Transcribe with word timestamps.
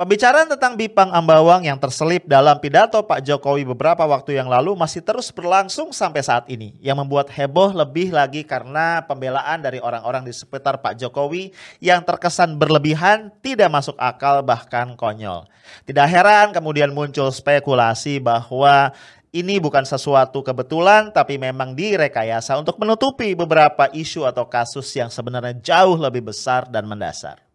Pembicaraan 0.00 0.48
tentang 0.48 0.80
Bipang 0.80 1.12
Ambawang 1.12 1.68
yang 1.68 1.76
terselip 1.76 2.24
dalam 2.24 2.56
pidato 2.56 3.04
Pak 3.04 3.20
Jokowi 3.20 3.68
beberapa 3.68 4.00
waktu 4.08 4.40
yang 4.40 4.48
lalu 4.48 4.72
masih 4.72 5.04
terus 5.04 5.28
berlangsung 5.28 5.92
sampai 5.92 6.24
saat 6.24 6.48
ini. 6.48 6.72
Yang 6.80 7.04
membuat 7.04 7.28
heboh 7.28 7.68
lebih 7.76 8.08
lagi 8.08 8.40
karena 8.40 9.04
pembelaan 9.04 9.60
dari 9.60 9.76
orang-orang 9.76 10.24
di 10.24 10.32
sekitar 10.32 10.80
Pak 10.80 10.96
Jokowi 10.96 11.52
yang 11.84 12.00
terkesan 12.00 12.56
berlebihan, 12.56 13.28
tidak 13.44 13.68
masuk 13.68 13.92
akal 14.00 14.40
bahkan 14.40 14.96
konyol. 14.96 15.44
Tidak 15.84 16.08
heran 16.08 16.56
kemudian 16.56 16.96
muncul 16.96 17.28
spekulasi 17.28 18.24
bahwa 18.24 18.96
ini 19.36 19.60
bukan 19.60 19.84
sesuatu 19.84 20.40
kebetulan 20.40 21.12
tapi 21.12 21.36
memang 21.36 21.76
direkayasa 21.76 22.56
untuk 22.56 22.80
menutupi 22.80 23.36
beberapa 23.36 23.92
isu 23.92 24.24
atau 24.24 24.48
kasus 24.48 24.88
yang 24.96 25.12
sebenarnya 25.12 25.60
jauh 25.60 26.00
lebih 26.00 26.32
besar 26.32 26.64
dan 26.72 26.88
mendasar. 26.88 27.49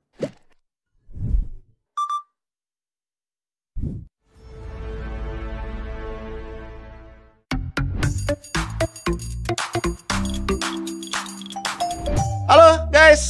Guys, 12.96 13.24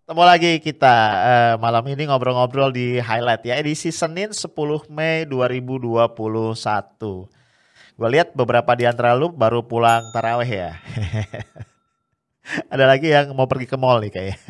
ketemu 0.00 0.24
lagi 0.24 0.52
kita 0.64 0.96
uh, 1.12 1.54
malam 1.60 1.84
ini 1.92 2.08
ngobrol-ngobrol 2.08 2.72
di 2.72 2.96
highlight 2.96 3.44
ya 3.44 3.60
edisi 3.60 3.92
Senin 3.92 4.32
10 4.32 4.48
Mei 4.88 5.28
2021. 5.28 6.08
Gue 8.00 8.08
lihat 8.08 8.32
beberapa 8.32 8.72
di 8.72 8.88
antara 8.88 9.12
lu 9.12 9.28
baru 9.28 9.60
pulang 9.60 10.08
taraweh 10.08 10.48
ya. 10.48 10.80
Ada 12.72 12.88
lagi 12.88 13.12
yang 13.12 13.36
mau 13.36 13.44
pergi 13.44 13.68
ke 13.68 13.76
mall 13.76 14.00
nih 14.00 14.08
kayaknya. 14.08 14.40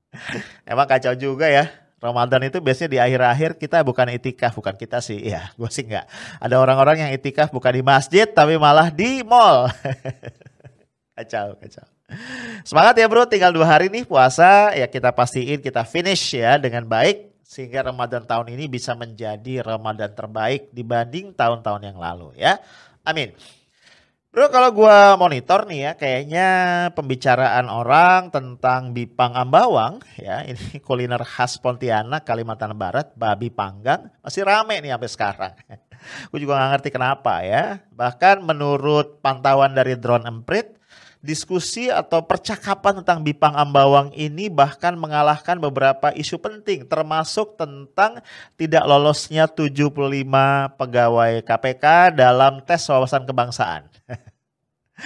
Emang 0.72 0.88
kacau 0.88 1.12
juga 1.12 1.52
ya. 1.52 1.68
Ramadan 2.00 2.48
itu 2.48 2.64
biasanya 2.64 2.96
di 2.96 2.96
akhir-akhir 2.96 3.60
kita 3.60 3.84
bukan 3.84 4.08
itikaf, 4.08 4.56
bukan 4.56 4.72
kita 4.72 5.04
sih. 5.04 5.20
Ya, 5.36 5.52
gue 5.52 5.68
sih 5.68 5.84
enggak. 5.84 6.08
Ada 6.40 6.56
orang-orang 6.56 6.96
yang 6.96 7.10
itikaf 7.12 7.52
bukan 7.52 7.76
di 7.76 7.84
masjid 7.84 8.24
tapi 8.24 8.56
malah 8.56 8.88
di 8.88 9.20
mall. 9.20 9.68
kacau, 11.12 11.60
kacau. 11.60 11.91
Semangat 12.62 12.94
ya 12.98 13.06
bro, 13.10 13.26
tinggal 13.26 13.50
dua 13.50 13.66
hari 13.66 13.90
nih 13.90 14.06
puasa 14.06 14.72
ya 14.72 14.86
kita 14.86 15.10
pastiin 15.10 15.58
kita 15.58 15.82
finish 15.82 16.38
ya 16.38 16.56
dengan 16.58 16.86
baik 16.86 17.32
sehingga 17.42 17.84
Ramadan 17.92 18.24
tahun 18.24 18.48
ini 18.56 18.64
bisa 18.64 18.96
menjadi 18.96 19.60
Ramadan 19.60 20.16
terbaik 20.16 20.72
dibanding 20.72 21.36
tahun-tahun 21.36 21.84
yang 21.84 21.98
lalu 22.00 22.32
ya. 22.40 22.56
Amin. 23.04 23.36
Bro 24.32 24.48
kalau 24.48 24.72
gue 24.72 24.98
monitor 25.20 25.68
nih 25.68 25.80
ya 25.84 25.92
kayaknya 25.92 26.48
pembicaraan 26.96 27.68
orang 27.68 28.32
tentang 28.32 28.96
Bipang 28.96 29.36
Ambawang 29.36 30.00
ya 30.16 30.40
ini 30.48 30.80
kuliner 30.80 31.20
khas 31.20 31.60
Pontianak 31.60 32.24
Kalimantan 32.24 32.72
Barat 32.72 33.12
babi 33.12 33.52
panggang 33.52 34.08
masih 34.24 34.48
rame 34.48 34.80
nih 34.80 34.96
sampai 34.96 35.10
sekarang. 35.12 35.54
gue 36.32 36.38
juga 36.40 36.56
gak 36.56 36.70
ngerti 36.72 36.88
kenapa 36.88 37.44
ya. 37.44 37.84
Bahkan 37.92 38.40
menurut 38.40 39.20
pantauan 39.20 39.76
dari 39.76 40.00
drone 40.00 40.24
emprit 40.24 40.80
diskusi 41.22 41.86
atau 41.86 42.26
percakapan 42.26 42.98
tentang 43.00 43.22
Bipang 43.22 43.54
Ambawang 43.54 44.10
ini 44.18 44.50
bahkan 44.50 44.98
mengalahkan 44.98 45.54
beberapa 45.62 46.10
isu 46.10 46.42
penting 46.42 46.82
termasuk 46.90 47.54
tentang 47.54 48.18
tidak 48.58 48.82
lolosnya 48.82 49.46
75 49.46 49.86
pegawai 50.74 51.32
KPK 51.46 52.18
dalam 52.18 52.58
tes 52.66 52.82
wawasan 52.90 53.22
kebangsaan. 53.22 53.91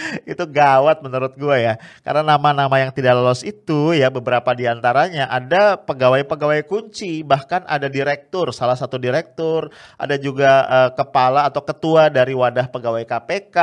itu 0.31 0.45
gawat 0.47 1.01
menurut 1.01 1.35
gue 1.37 1.57
ya. 1.57 1.75
Karena 2.05 2.23
nama-nama 2.37 2.77
yang 2.81 2.93
tidak 2.93 3.17
lolos 3.17 3.43
itu 3.43 3.97
ya 3.97 4.13
beberapa 4.13 4.53
di 4.53 4.69
antaranya 4.69 5.29
ada 5.29 5.81
pegawai-pegawai 5.81 6.65
kunci, 6.69 7.25
bahkan 7.25 7.65
ada 7.67 7.89
direktur, 7.89 8.53
salah 8.53 8.77
satu 8.77 9.01
direktur, 9.01 9.73
ada 9.97 10.17
juga 10.21 10.51
uh, 10.67 10.91
kepala 10.93 11.49
atau 11.49 11.63
ketua 11.65 12.09
dari 12.13 12.37
wadah 12.37 12.69
pegawai 12.69 13.05
KPK, 13.05 13.57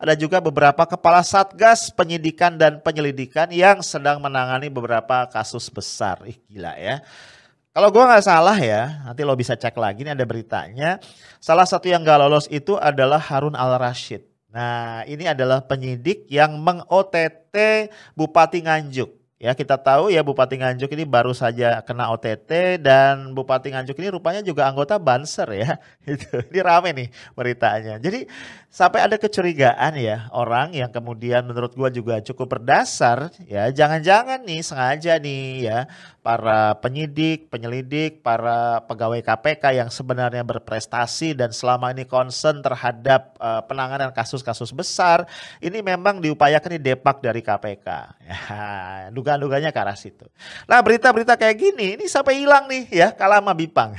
ada 0.00 0.14
juga 0.18 0.42
beberapa 0.42 0.82
kepala 0.84 1.22
satgas 1.22 1.90
penyidikan 1.94 2.58
dan 2.58 2.82
penyelidikan 2.82 3.50
yang 3.50 3.80
sedang 3.80 4.18
menangani 4.20 4.68
beberapa 4.68 5.26
kasus 5.30 5.70
besar. 5.70 6.22
Ih 6.26 6.38
gila 6.50 6.74
ya. 6.76 7.02
Kalau 7.76 7.92
gue 7.92 8.00
nggak 8.00 8.24
salah 8.24 8.56
ya, 8.56 9.04
nanti 9.04 9.20
lo 9.20 9.36
bisa 9.36 9.52
cek 9.52 9.76
lagi, 9.76 10.00
ini 10.00 10.08
ada 10.16 10.24
beritanya. 10.24 10.96
Salah 11.44 11.68
satu 11.68 11.92
yang 11.92 12.00
gak 12.00 12.24
lolos 12.24 12.48
itu 12.48 12.72
adalah 12.80 13.20
Harun 13.20 13.52
Al-Rashid. 13.52 14.35
Nah, 14.56 15.04
ini 15.04 15.28
adalah 15.28 15.60
penyidik 15.60 16.24
yang 16.32 16.56
meng-OTT 16.56 17.92
Bupati 18.16 18.64
Nganjuk. 18.64 19.12
Ya, 19.36 19.52
kita 19.52 19.76
tahu 19.76 20.08
ya 20.08 20.24
Bupati 20.24 20.56
Nganjuk 20.56 20.88
ini 20.96 21.04
baru 21.04 21.36
saja 21.36 21.84
kena 21.84 22.08
OTT 22.08 22.80
dan 22.80 23.36
Bupati 23.36 23.68
Nganjuk 23.68 24.00
ini 24.00 24.08
rupanya 24.08 24.40
juga 24.40 24.64
anggota 24.64 24.96
Banser 24.96 25.44
ya. 25.52 25.76
Itu. 26.08 26.40
Ini 26.48 26.60
rame 26.64 26.96
nih 26.96 27.08
beritanya. 27.36 28.00
Jadi 28.00 28.24
sampai 28.76 29.08
ada 29.08 29.16
kecurigaan 29.16 29.96
ya 29.96 30.28
orang 30.36 30.76
yang 30.76 30.92
kemudian 30.92 31.48
menurut 31.48 31.72
gua 31.72 31.88
juga 31.88 32.20
cukup 32.20 32.60
berdasar 32.60 33.32
ya. 33.48 33.72
Jangan-jangan 33.72 34.44
nih 34.44 34.60
sengaja 34.60 35.16
nih 35.16 35.64
ya 35.64 35.78
para 36.20 36.76
penyidik, 36.84 37.48
penyelidik, 37.48 38.20
para 38.20 38.84
pegawai 38.84 39.24
KPK 39.24 39.80
yang 39.80 39.88
sebenarnya 39.88 40.44
berprestasi 40.44 41.32
dan 41.32 41.56
selama 41.56 41.88
ini 41.96 42.04
concern 42.04 42.60
terhadap 42.60 43.32
uh, 43.40 43.64
penanganan 43.64 44.12
kasus-kasus 44.12 44.76
besar, 44.76 45.24
ini 45.64 45.80
memang 45.80 46.20
diupayakan 46.20 46.76
di 46.76 46.80
depak 46.92 47.24
dari 47.24 47.40
KPK. 47.40 47.88
Ya, 48.26 49.08
dugaan-dugaannya 49.14 49.70
ke 49.70 49.80
arah 49.80 49.94
situ. 49.94 50.26
Nah 50.66 50.82
berita-berita 50.82 51.38
kayak 51.38 51.56
gini, 51.56 51.94
ini 51.94 52.04
sampai 52.10 52.42
hilang 52.42 52.66
nih 52.66 52.90
ya 52.90 53.08
kalama 53.14 53.54
Bipang. 53.54 53.94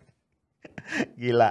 Gila. 1.20 1.50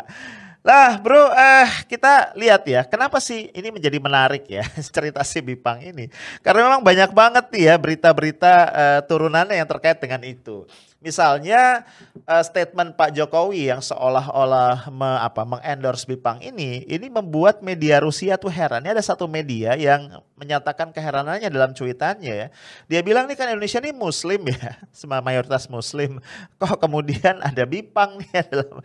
Nah 0.60 1.00
bro, 1.00 1.32
eh, 1.32 1.68
kita 1.88 2.36
lihat 2.36 2.68
ya, 2.68 2.84
kenapa 2.84 3.24
sih 3.24 3.48
ini 3.56 3.72
menjadi 3.72 3.96
menarik 3.96 4.44
ya 4.44 4.68
cerita 4.96 5.24
si 5.24 5.40
Bipang 5.40 5.80
ini? 5.80 6.12
Karena 6.44 6.68
memang 6.68 6.84
banyak 6.84 7.12
banget 7.16 7.46
nih 7.56 7.64
ya 7.72 7.76
berita-berita 7.80 8.54
eh, 8.76 9.00
turunannya 9.08 9.56
yang 9.56 9.70
terkait 9.72 10.04
dengan 10.04 10.20
itu. 10.28 10.68
Misalnya 11.00 11.88
uh, 12.28 12.44
statement 12.44 13.00
Pak 13.00 13.16
Jokowi 13.16 13.72
yang 13.72 13.80
seolah-olah 13.80 14.92
me, 14.92 15.08
apa 15.24 15.48
mengendorse 15.48 16.04
Bipang 16.04 16.44
ini, 16.44 16.84
ini 16.92 17.08
membuat 17.08 17.64
media 17.64 18.04
Rusia 18.04 18.36
tuh 18.36 18.52
heran. 18.52 18.84
Ini 18.84 18.92
ada 18.92 19.00
satu 19.00 19.24
media 19.24 19.80
yang 19.80 20.20
menyatakan 20.36 20.92
keheranannya 20.92 21.48
dalam 21.48 21.72
cuitannya 21.72 22.34
ya. 22.36 22.48
Dia 22.92 23.00
bilang 23.00 23.32
nih 23.32 23.40
kan 23.40 23.48
Indonesia 23.48 23.80
ini 23.80 23.96
muslim 23.96 24.52
ya, 24.52 24.76
semua 25.00 25.24
mayoritas 25.24 25.72
muslim. 25.72 26.20
Kok 26.60 26.76
kemudian 26.84 27.40
ada 27.40 27.64
Bipang 27.64 28.20
nih 28.20 28.44
dalam 28.52 28.84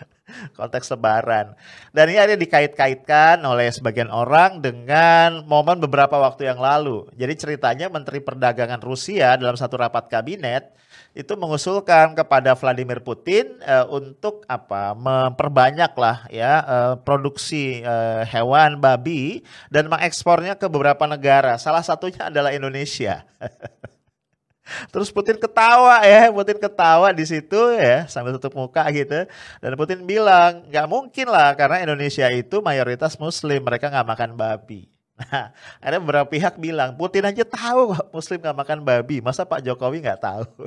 konteks 0.54 0.94
lebaran. 0.94 1.58
Dan 1.91 2.14
ini 2.14 2.22
ada 2.22 2.38
dikait-kaitkan 2.38 3.42
oleh 3.42 3.75
sebagian 3.75 4.14
orang 4.14 4.62
dengan 4.62 5.42
momen 5.50 5.82
beberapa 5.82 6.14
waktu 6.22 6.46
yang 6.46 6.62
lalu. 6.62 7.10
Jadi 7.19 7.34
ceritanya 7.34 7.91
Menteri 7.91 8.22
Perdagangan 8.22 8.78
Rusia 8.78 9.34
dalam 9.34 9.58
satu 9.58 9.82
rapat 9.82 10.06
kabinet 10.06 10.70
itu 11.14 11.31
mengusulkan 11.38 12.03
kepada 12.12 12.53
Vladimir 12.53 13.00
Putin 13.00 13.56
uh, 13.65 13.88
untuk 13.88 14.44
apa 14.44 14.92
memperbanyak 14.92 15.92
lah 15.97 16.28
ya 16.28 16.60
uh, 16.60 16.94
produksi 17.00 17.81
uh, 17.81 18.28
hewan 18.28 18.76
babi 18.76 19.41
dan 19.72 19.88
mengekspornya 19.88 20.60
ke 20.60 20.69
beberapa 20.69 21.09
negara. 21.09 21.56
Salah 21.56 21.81
satunya 21.81 22.28
adalah 22.28 22.53
Indonesia. 22.53 23.25
Terus 24.93 25.12
Putin 25.12 25.37
ketawa 25.37 26.00
ya, 26.04 26.32
Putin 26.32 26.56
ketawa 26.56 27.12
di 27.12 27.25
situ 27.28 27.60
ya 27.76 28.09
sambil 28.09 28.37
tutup 28.37 28.56
muka 28.56 28.84
gitu. 28.93 29.28
Dan 29.60 29.72
Putin 29.76 30.04
bilang 30.04 30.69
nggak 30.69 30.87
mungkin 30.88 31.26
lah 31.28 31.53
karena 31.56 31.84
Indonesia 31.84 32.28
itu 32.32 32.60
mayoritas 32.64 33.16
Muslim, 33.20 33.60
mereka 33.64 33.88
nggak 33.88 34.09
makan 34.09 34.31
babi. 34.37 34.88
Nah, 35.14 35.54
ada 35.78 36.03
beberapa 36.03 36.26
pihak 36.26 36.59
bilang, 36.59 36.98
Putin 36.98 37.22
aja 37.22 37.47
tahu 37.47 37.94
Muslim 38.10 38.43
nggak 38.43 38.59
makan 38.59 38.78
babi, 38.82 39.22
masa 39.22 39.47
Pak 39.47 39.62
Jokowi 39.62 40.03
nggak 40.03 40.19
tahu? 40.19 40.66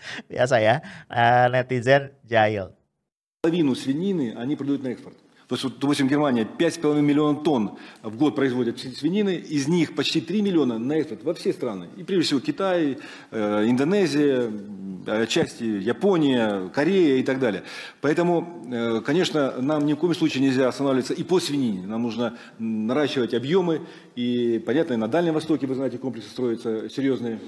Biasa 0.30 0.58
ya, 0.60 0.82
uh, 1.08 1.48
netizen 1.50 2.12
jahil. 2.24 2.74
Половину 3.40 3.74
свинины 3.74 4.34
они 4.36 4.56
продают 4.56 4.82
на 4.82 4.88
экспорт. 4.88 5.16
То 5.48 5.54
есть, 5.54 5.64
вот, 5.64 5.78
допустим, 5.78 6.08
Германия 6.08 6.44
5,5 6.44 7.00
миллионов 7.00 7.42
тонн 7.42 7.78
в 8.02 8.16
год 8.16 8.36
производит 8.36 8.78
свинины, 8.78 9.36
из 9.36 9.66
них 9.66 9.94
почти 9.94 10.20
3 10.20 10.42
миллиона 10.42 10.78
на 10.78 10.92
экспорт 10.92 11.24
во 11.24 11.32
все 11.32 11.54
страны. 11.54 11.88
И 11.96 12.02
прежде 12.02 12.24
всего 12.26 12.40
Китай, 12.40 12.98
э, 13.30 13.64
Индонезия, 13.66 14.50
части 15.26 15.64
Япония, 15.64 16.68
Корея 16.74 17.16
и 17.16 17.22
так 17.22 17.38
далее. 17.38 17.62
Поэтому, 18.02 18.62
э, 18.70 19.00
конечно, 19.00 19.54
нам 19.62 19.86
ни 19.86 19.94
в 19.94 19.96
коем 19.96 20.14
случае 20.14 20.42
нельзя 20.42 20.68
останавливаться 20.68 21.14
и 21.14 21.22
по 21.22 21.40
свинине. 21.40 21.86
Нам 21.86 22.02
нужно 22.02 22.36
наращивать 22.58 23.32
объемы. 23.32 23.80
И, 24.16 24.62
понятно, 24.66 24.98
на 24.98 25.08
Дальнем 25.08 25.32
Востоке, 25.32 25.66
вы 25.66 25.76
знаете, 25.76 25.96
комплексы 25.96 26.28
строятся 26.28 26.90
серьезные. 26.90 27.40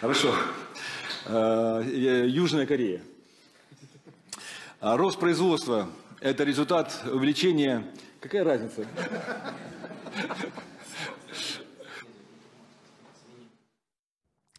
Хорошо. 0.00 0.34
Э, 1.24 1.82
Южная 2.26 2.66
Корея. 2.66 3.00
А 4.80 4.96
рост 4.96 5.18
производства– 5.18 5.88
это 6.20 6.44
результат 6.44 7.02
увеличения... 7.06 7.84
Какая 8.20 8.44
разница? 8.44 8.86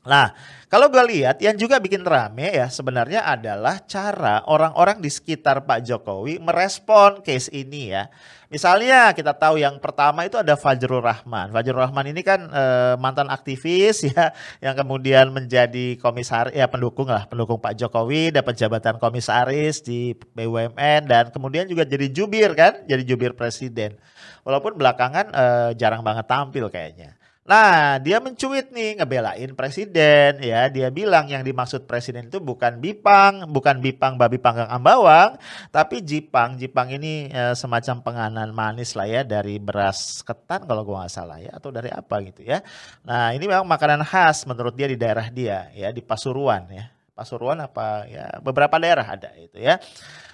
Nah, 0.04 0.34
Kalau 0.68 0.92
gue 0.92 1.00
lihat 1.00 1.40
yang 1.40 1.56
juga 1.56 1.80
bikin 1.80 2.04
rame 2.04 2.52
ya 2.52 2.68
sebenarnya 2.68 3.24
adalah 3.24 3.80
cara 3.88 4.44
orang-orang 4.52 5.00
di 5.00 5.08
sekitar 5.08 5.64
Pak 5.64 5.80
Jokowi 5.88 6.44
merespon 6.44 7.24
case 7.24 7.48
ini 7.56 7.96
ya. 7.96 8.12
Misalnya 8.52 9.16
kita 9.16 9.32
tahu 9.32 9.64
yang 9.64 9.80
pertama 9.80 10.28
itu 10.28 10.36
ada 10.36 10.60
Fajrul 10.60 11.00
Rahman. 11.00 11.56
Fajrul 11.56 11.88
Rahman 11.88 12.12
ini 12.12 12.20
kan 12.20 12.52
e, 12.52 12.64
mantan 13.00 13.32
aktivis 13.32 14.04
ya 14.12 14.36
yang 14.60 14.76
kemudian 14.76 15.32
menjadi 15.32 15.96
komisaris 16.04 16.52
ya 16.52 16.68
pendukung 16.68 17.08
lah, 17.08 17.28
pendukung 17.32 17.64
Pak 17.64 17.76
Jokowi 17.80 18.36
dapat 18.36 18.60
jabatan 18.60 19.00
komisaris 19.00 19.80
di 19.80 20.20
BUMN 20.36 21.08
dan 21.08 21.32
kemudian 21.32 21.64
juga 21.72 21.88
jadi 21.88 22.12
jubir 22.12 22.52
kan, 22.60 22.84
jadi 22.84 23.08
jubir 23.08 23.40
presiden. 23.40 23.96
Walaupun 24.44 24.76
belakangan 24.76 25.32
e, 25.32 25.46
jarang 25.80 26.04
banget 26.04 26.28
tampil 26.28 26.68
kayaknya. 26.68 27.17
Nah, 27.48 27.96
dia 28.04 28.20
mencuit 28.20 28.76
nih 28.76 29.00
ngebelain 29.00 29.56
presiden 29.56 30.44
ya. 30.44 30.68
Dia 30.68 30.92
bilang 30.92 31.32
yang 31.32 31.48
dimaksud 31.48 31.88
presiden 31.88 32.28
itu 32.28 32.44
bukan 32.44 32.84
Bipang, 32.84 33.48
bukan 33.48 33.80
Bipang 33.80 34.20
babi 34.20 34.36
panggang 34.36 34.68
ambawang, 34.68 35.40
tapi 35.72 36.04
Jipang. 36.04 36.60
Jipang 36.60 36.92
ini 36.92 37.32
e, 37.32 37.56
semacam 37.56 38.04
penganan 38.04 38.52
manis 38.52 39.00
lah 39.00 39.08
ya 39.08 39.24
dari 39.24 39.64
beras 39.64 40.20
ketan 40.28 40.68
kalau 40.68 40.84
gua 40.84 41.08
nggak 41.08 41.14
salah 41.16 41.40
ya 41.40 41.56
atau 41.56 41.72
dari 41.72 41.88
apa 41.88 42.20
gitu 42.28 42.44
ya. 42.44 42.60
Nah, 43.08 43.32
ini 43.32 43.48
memang 43.48 43.64
makanan 43.64 44.04
khas 44.04 44.44
menurut 44.44 44.76
dia 44.76 44.92
di 44.92 45.00
daerah 45.00 45.32
dia 45.32 45.72
ya 45.72 45.96
di 45.96 46.04
Pasuruan 46.04 46.68
ya. 46.68 46.92
Pasuruan 47.16 47.64
apa 47.64 48.12
ya 48.12 48.28
beberapa 48.44 48.76
daerah 48.76 49.08
ada 49.08 49.32
itu 49.40 49.56
ya. 49.56 49.80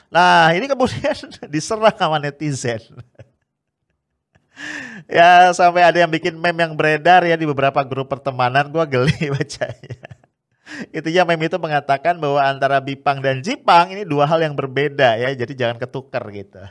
Nah, 0.10 0.50
ini 0.58 0.66
kemudian 0.66 1.14
diserang 1.54 1.94
sama 1.94 2.18
netizen 2.18 2.82
ya 5.10 5.52
sampai 5.52 5.84
ada 5.84 5.98
yang 6.04 6.12
bikin 6.12 6.38
meme 6.38 6.64
yang 6.64 6.74
beredar 6.78 7.26
ya 7.26 7.36
di 7.36 7.46
beberapa 7.48 7.82
grup 7.84 8.12
pertemanan 8.12 8.70
gue 8.70 8.84
geli 8.88 9.30
bacanya. 9.36 10.10
ya 10.90 11.24
meme 11.28 11.46
itu 11.46 11.58
mengatakan 11.60 12.18
bahwa 12.18 12.42
antara 12.42 12.82
Bipang 12.82 13.22
dan 13.22 13.44
Jipang 13.44 13.94
ini 13.94 14.08
dua 14.08 14.26
hal 14.26 14.42
yang 14.42 14.58
berbeda 14.58 15.20
ya, 15.20 15.30
jadi 15.36 15.54
jangan 15.54 15.78
ketukar 15.78 16.24
gitu. 16.34 16.62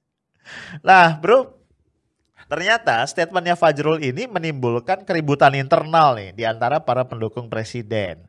nah 0.86 1.18
bro, 1.18 1.52
ternyata 2.48 3.02
statementnya 3.04 3.58
Fajrul 3.58 4.00
ini 4.00 4.24
menimbulkan 4.30 5.04
keributan 5.04 5.52
internal 5.58 6.16
nih 6.16 6.30
di 6.32 6.44
antara 6.46 6.80
para 6.80 7.04
pendukung 7.04 7.50
presiden. 7.50 8.24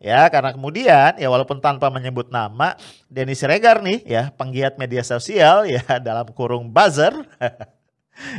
Ya, 0.00 0.24
karena 0.32 0.56
kemudian 0.56 1.20
ya 1.20 1.28
walaupun 1.28 1.60
tanpa 1.60 1.92
menyebut 1.92 2.32
nama, 2.32 2.72
Denny 3.12 3.36
Siregar 3.36 3.84
nih 3.84 4.00
ya, 4.08 4.32
penggiat 4.32 4.80
media 4.80 5.04
sosial 5.04 5.68
ya 5.68 5.84
dalam 6.08 6.24
kurung 6.32 6.72
buzzer 6.72 7.12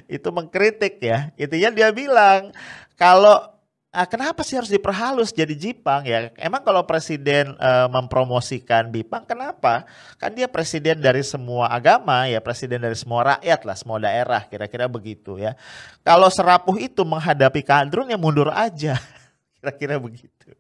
itu 0.06 0.28
mengkritik 0.30 1.02
ya. 1.02 1.30
Intinya 1.38 1.70
dia 1.72 1.90
bilang 1.94 2.52
kalau 2.96 3.52
ah, 3.92 4.08
kenapa 4.08 4.42
sih 4.42 4.56
harus 4.56 4.72
diperhalus 4.72 5.36
jadi 5.36 5.52
Jipang 5.54 6.08
ya? 6.08 6.32
Emang 6.40 6.64
kalau 6.64 6.82
presiden 6.88 7.54
uh, 7.60 7.92
mempromosikan 7.92 8.88
Bipang 8.90 9.28
kenapa? 9.28 9.86
Kan 10.18 10.34
dia 10.34 10.48
presiden 10.48 11.04
dari 11.04 11.22
semua 11.22 11.68
agama 11.70 12.26
ya, 12.26 12.40
presiden 12.40 12.82
dari 12.82 12.96
semua 12.96 13.38
rakyat 13.38 13.62
lah, 13.68 13.76
semua 13.76 14.00
daerah 14.00 14.42
kira-kira 14.48 14.88
begitu 14.88 15.38
ya. 15.38 15.54
Kalau 16.02 16.32
serapuh 16.32 16.80
itu 16.80 17.04
menghadapi 17.04 17.62
kadrun 17.62 18.10
ya 18.10 18.18
mundur 18.18 18.50
aja. 18.50 18.98
Kira-kira 19.62 20.02
begitu. 20.02 20.58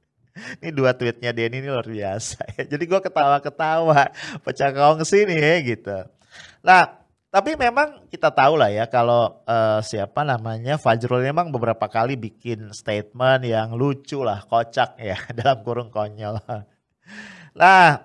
Ini 0.61 0.71
dua 0.71 0.95
tweetnya 0.95 1.35
dia 1.35 1.51
ini 1.51 1.59
luar 1.65 1.83
biasa 1.83 2.39
ya. 2.55 2.63
Jadi 2.63 2.83
gue 2.87 2.99
ketawa-ketawa, 3.03 4.13
pecah 4.45 4.71
kongsi 4.71 5.27
nih 5.27 5.39
ya 5.39 5.55
gitu. 5.75 5.97
Nah, 6.63 7.00
tapi 7.31 7.55
memang 7.55 8.11
kita 8.11 8.27
tahu 8.27 8.59
lah 8.59 8.67
ya 8.67 8.83
kalau 8.91 9.39
uh, 9.47 9.79
siapa 9.79 10.27
namanya 10.27 10.75
Fajrul 10.75 11.23
memang 11.23 11.47
beberapa 11.47 11.87
kali 11.87 12.19
bikin 12.19 12.75
statement 12.75 13.47
yang 13.47 13.71
lucu 13.71 14.19
lah, 14.19 14.43
kocak 14.43 14.99
ya 14.99 15.15
dalam 15.39 15.63
kurung 15.63 15.87
konyol. 15.87 16.43
Nah, 17.55 18.03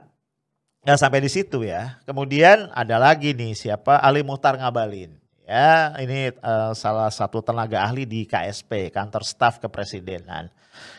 nggak 0.87 0.99
sampai 1.02 1.26
di 1.26 1.31
situ 1.31 1.67
ya. 1.67 1.99
Kemudian 2.06 2.70
ada 2.70 3.02
lagi 3.02 3.34
nih 3.34 3.58
siapa 3.58 3.99
Ali 3.99 4.23
Muhtar 4.23 4.62
Ngabalin. 4.62 5.19
Ya, 5.43 5.94
ini 6.02 6.31
uh, 6.43 6.75
salah 6.75 7.11
satu 7.11 7.43
tenaga 7.43 7.82
ahli 7.82 8.06
di 8.06 8.26
KSP, 8.26 8.94
kantor 8.94 9.23
staf 9.26 9.58
kepresidenan. 9.58 10.50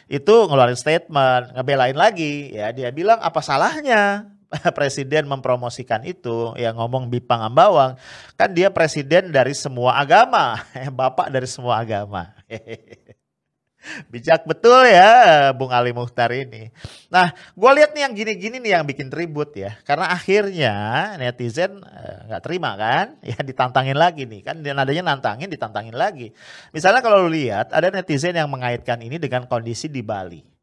Itu 0.07 0.51
ngeluarin 0.51 0.79
statement, 0.79 1.55
ngebelain 1.55 1.95
lagi 1.95 2.51
ya. 2.51 2.75
Dia 2.75 2.91
bilang 2.91 3.19
apa 3.23 3.39
salahnya 3.39 4.35
presiden 4.77 5.27
mempromosikan 5.27 6.03
itu 6.07 6.55
yang 6.55 6.79
ngomong 6.79 7.11
Bipang 7.11 7.43
Ambawang 7.43 7.99
kan 8.39 8.49
dia 8.51 8.71
presiden 8.71 9.31
dari 9.31 9.53
semua 9.53 9.99
agama. 9.99 10.59
Bapak 10.99 11.27
dari 11.31 11.47
semua 11.47 11.83
agama. 11.83 12.31
Bijak 14.11 14.43
betul 14.43 14.83
ya 14.83 15.53
Bung 15.55 15.71
Ali 15.71 15.95
Muhtar 15.95 16.27
ini. 16.35 16.75
Nah 17.07 17.31
gue 17.31 17.71
lihat 17.71 17.95
nih 17.95 18.03
yang 18.03 18.13
gini-gini 18.17 18.59
nih 18.59 18.71
yang 18.75 18.83
bikin 18.83 19.07
ribut 19.07 19.55
ya. 19.55 19.79
Karena 19.87 20.11
akhirnya 20.11 20.73
netizen 21.15 21.79
eh, 21.87 22.27
nggak 22.27 22.41
terima 22.43 22.75
kan? 22.75 23.15
Ya 23.23 23.39
ditantangin 23.39 23.95
lagi 23.95 24.27
nih. 24.27 24.43
Kan 24.43 24.59
dia 24.59 24.75
nadanya 24.75 25.15
nantangin 25.15 25.47
ditantangin 25.47 25.95
lagi. 25.95 26.35
Misalnya 26.75 26.99
kalau 26.99 27.27
lu 27.27 27.31
lihat 27.31 27.71
ada 27.71 27.87
netizen 27.87 28.35
yang 28.35 28.51
mengaitkan 28.51 28.99
ini 28.99 29.15
dengan 29.15 29.47
kondisi 29.47 29.87
di 29.87 30.03
Bali 30.03 30.56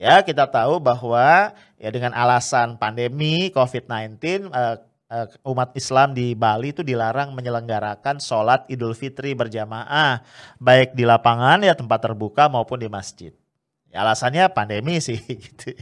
Ya, 0.00 0.24
kita 0.24 0.48
tahu 0.48 0.80
bahwa 0.80 1.52
ya 1.76 1.92
dengan 1.92 2.16
alasan 2.16 2.80
pandemi 2.80 3.52
COVID-19 3.52 4.48
uh, 4.48 4.80
uh, 5.12 5.26
umat 5.52 5.76
Islam 5.76 6.16
di 6.16 6.32
Bali 6.32 6.72
itu 6.72 6.80
dilarang 6.80 7.36
menyelenggarakan 7.36 8.16
sholat 8.16 8.64
Idul 8.72 8.96
Fitri 8.96 9.36
berjamaah 9.36 10.24
baik 10.56 10.96
di 10.96 11.04
lapangan 11.04 11.60
ya 11.60 11.76
tempat 11.76 12.00
terbuka 12.00 12.48
maupun 12.48 12.80
di 12.80 12.88
masjid. 12.88 13.36
Ya, 13.92 14.00
alasannya 14.00 14.48
pandemi 14.56 15.04
sih 15.04 15.20
gitu. 15.44 15.76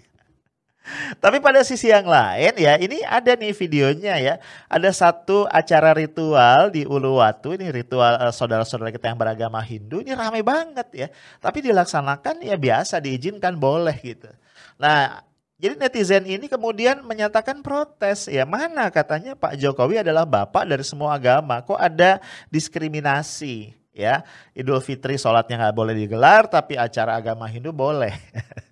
Tapi 1.19 1.39
pada 1.39 1.61
sisi 1.65 1.91
yang 1.91 2.07
lain 2.07 2.55
ya 2.57 2.77
ini 2.79 3.03
ada 3.05 3.35
nih 3.35 3.53
videonya 3.55 4.15
ya. 4.19 4.35
Ada 4.69 4.91
satu 4.93 5.45
acara 5.49 5.95
ritual 5.95 6.71
di 6.71 6.85
Uluwatu 6.85 7.55
ini 7.57 7.71
ritual 7.71 8.19
uh, 8.19 8.33
saudara-saudara 8.35 8.93
kita 8.93 9.11
yang 9.11 9.19
beragama 9.19 9.59
Hindu 9.63 10.01
ini 10.01 10.13
ramai 10.13 10.45
banget 10.45 10.89
ya. 10.95 11.09
Tapi 11.41 11.65
dilaksanakan 11.65 12.45
ya 12.45 12.57
biasa 12.57 13.01
diizinkan 13.01 13.57
boleh 13.57 13.97
gitu. 14.01 14.31
Nah 14.79 15.25
jadi 15.59 15.75
netizen 15.75 16.23
ini 16.23 16.47
kemudian 16.47 17.03
menyatakan 17.03 17.67
protes 17.67 18.31
ya 18.31 18.47
mana 18.47 18.95
katanya 18.95 19.35
Pak 19.35 19.59
Jokowi 19.59 19.99
adalah 19.99 20.23
bapak 20.23 20.63
dari 20.71 20.87
semua 20.87 21.19
agama 21.19 21.59
kok 21.67 21.75
ada 21.75 22.23
diskriminasi 22.47 23.75
ya 23.91 24.23
Idul 24.55 24.79
Fitri 24.79 25.19
sholatnya 25.19 25.59
nggak 25.59 25.75
boleh 25.75 25.95
digelar 25.99 26.47
tapi 26.47 26.79
acara 26.79 27.19
agama 27.19 27.51
Hindu 27.51 27.75
boleh 27.75 28.15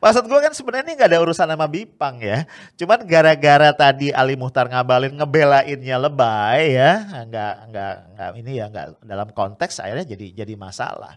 Maksud 0.00 0.24
gue 0.26 0.40
kan 0.40 0.52
sebenarnya 0.52 0.92
nggak 0.96 1.10
ada 1.12 1.20
urusan 1.22 1.48
sama 1.48 1.66
Bipang 1.68 2.20
ya. 2.20 2.44
Cuman 2.76 3.04
gara-gara 3.04 3.70
tadi 3.72 4.12
Ali 4.12 4.34
Muhtar 4.34 4.68
ngabalin 4.68 5.14
ngebelainnya 5.16 5.96
lebay 5.96 6.76
ya, 6.76 6.92
nggak 7.26 7.54
nggak 7.70 7.94
nggak 8.14 8.30
ini 8.40 8.52
ya 8.60 8.66
nggak 8.72 8.86
dalam 9.04 9.28
konteks 9.32 9.80
akhirnya 9.82 10.06
jadi 10.16 10.44
jadi 10.44 10.54
masalah. 10.54 11.16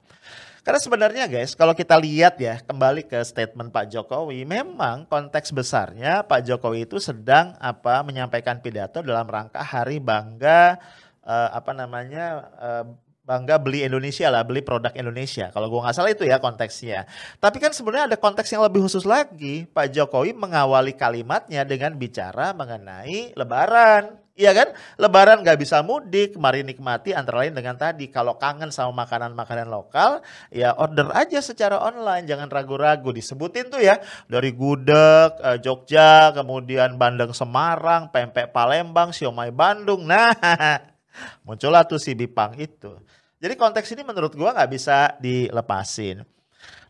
Karena 0.60 0.86
sebenarnya 0.86 1.26
guys, 1.26 1.56
kalau 1.58 1.72
kita 1.74 1.98
lihat 1.98 2.38
ya 2.38 2.60
kembali 2.62 3.08
ke 3.08 3.18
statement 3.24 3.72
Pak 3.74 3.90
Jokowi, 3.90 4.44
memang 4.44 5.08
konteks 5.08 5.56
besarnya 5.56 6.22
Pak 6.22 6.46
Jokowi 6.46 6.86
itu 6.86 7.00
sedang 7.02 7.58
apa 7.58 8.04
menyampaikan 8.06 8.60
pidato 8.60 9.00
dalam 9.02 9.26
rangka 9.26 9.64
Hari 9.64 9.98
Bangga 9.98 10.78
uh, 11.24 11.50
apa 11.56 11.72
namanya 11.74 12.26
uh, 12.60 12.86
bangga 13.30 13.62
beli 13.62 13.86
Indonesia 13.86 14.26
lah, 14.34 14.42
beli 14.42 14.66
produk 14.66 14.90
Indonesia. 14.98 15.54
Kalau 15.54 15.70
gue 15.70 15.78
nggak 15.78 15.94
salah 15.94 16.10
itu 16.10 16.26
ya 16.26 16.42
konteksnya. 16.42 17.06
Tapi 17.38 17.62
kan 17.62 17.70
sebenarnya 17.70 18.10
ada 18.10 18.18
konteks 18.18 18.50
yang 18.50 18.66
lebih 18.66 18.90
khusus 18.90 19.06
lagi. 19.06 19.70
Pak 19.70 19.94
Jokowi 19.94 20.34
mengawali 20.34 20.98
kalimatnya 20.98 21.62
dengan 21.62 21.94
bicara 21.94 22.58
mengenai 22.58 23.38
Lebaran. 23.38 24.18
Iya 24.40 24.56
kan? 24.56 24.72
Lebaran 24.96 25.44
gak 25.44 25.60
bisa 25.60 25.84
mudik, 25.84 26.40
mari 26.40 26.64
nikmati 26.64 27.12
antara 27.12 27.44
lain 27.44 27.52
dengan 27.52 27.76
tadi. 27.76 28.08
Kalau 28.08 28.40
kangen 28.40 28.72
sama 28.72 29.04
makanan-makanan 29.04 29.68
lokal, 29.68 30.24
ya 30.48 30.72
order 30.80 31.12
aja 31.12 31.44
secara 31.44 31.76
online, 31.76 32.24
jangan 32.24 32.48
ragu-ragu. 32.48 33.12
Disebutin 33.12 33.68
tuh 33.68 33.84
ya, 33.84 34.00
dari 34.32 34.56
gudeg, 34.56 35.36
eh, 35.44 35.60
Jogja, 35.60 36.32
kemudian 36.32 36.96
Bandeng 36.96 37.36
Semarang, 37.36 38.16
pempek 38.16 38.56
Palembang, 38.56 39.12
siomay 39.12 39.52
Bandung. 39.52 40.08
Nah, 40.08 40.32
muncullah 41.46 41.84
tuh 41.84 42.00
si 42.00 42.16
Bipang 42.16 42.56
itu. 42.56 42.96
Jadi 43.40 43.54
konteks 43.56 43.88
ini 43.96 44.04
menurut 44.04 44.36
gua 44.36 44.52
nggak 44.52 44.72
bisa 44.72 45.16
dilepasin. 45.24 46.28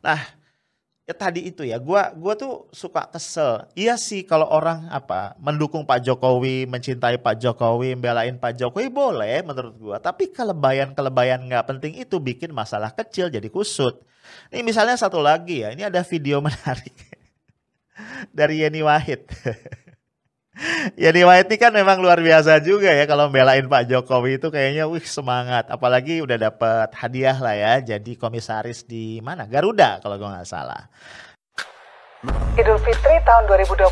Nah, 0.01 0.17
ya 1.05 1.13
tadi 1.13 1.45
itu 1.45 1.61
ya, 1.61 1.77
gua 1.77 2.09
gua 2.17 2.33
tuh 2.33 2.65
suka 2.73 3.05
kesel. 3.05 3.69
Iya 3.77 4.01
sih 4.01 4.25
kalau 4.25 4.49
orang 4.49 4.89
apa 4.89 5.37
mendukung 5.37 5.85
Pak 5.85 6.01
Jokowi, 6.01 6.65
mencintai 6.65 7.21
Pak 7.21 7.37
Jokowi, 7.37 7.93
membelain 7.93 8.33
Pak 8.41 8.57
Jokowi 8.57 8.89
boleh 8.89 9.45
menurut 9.45 9.75
gua. 9.77 9.97
Tapi 10.01 10.33
kelebayan-kelebayan 10.33 11.45
nggak 11.45 11.65
penting 11.69 11.93
itu 12.01 12.17
bikin 12.17 12.49
masalah 12.49 12.89
kecil 12.97 13.29
jadi 13.29 13.45
kusut. 13.53 14.01
Ini 14.49 14.65
misalnya 14.65 14.97
satu 14.97 15.21
lagi 15.21 15.61
ya, 15.61 15.69
ini 15.73 15.85
ada 15.85 16.01
video 16.01 16.41
menarik 16.45 16.97
dari 18.33 18.65
Yeni 18.65 18.81
Wahid. 18.81 19.21
Yeni 21.01 21.23
White 21.23 21.47
ini 21.47 21.55
kan 21.55 21.71
memang 21.71 22.03
luar 22.03 22.19
biasa 22.19 22.59
juga 22.59 22.91
ya 22.91 23.07
kalau 23.07 23.31
belain 23.31 23.65
Pak 23.65 23.87
Jokowi 23.87 24.39
itu 24.39 24.51
kayaknya 24.51 24.85
wih 24.91 25.03
semangat. 25.03 25.71
Apalagi 25.71 26.19
udah 26.19 26.35
dapat 26.35 26.91
hadiah 26.95 27.37
lah 27.39 27.55
ya 27.55 27.73
jadi 27.95 28.11
komisaris 28.19 28.83
di 28.83 29.23
mana? 29.23 29.47
Garuda 29.47 30.03
kalau 30.03 30.19
gue 30.19 30.29
nggak 30.29 30.49
salah. 30.49 30.91
Idul 32.59 32.75
Fitri 32.83 33.15
tahun 33.23 33.47
2021 33.47 33.87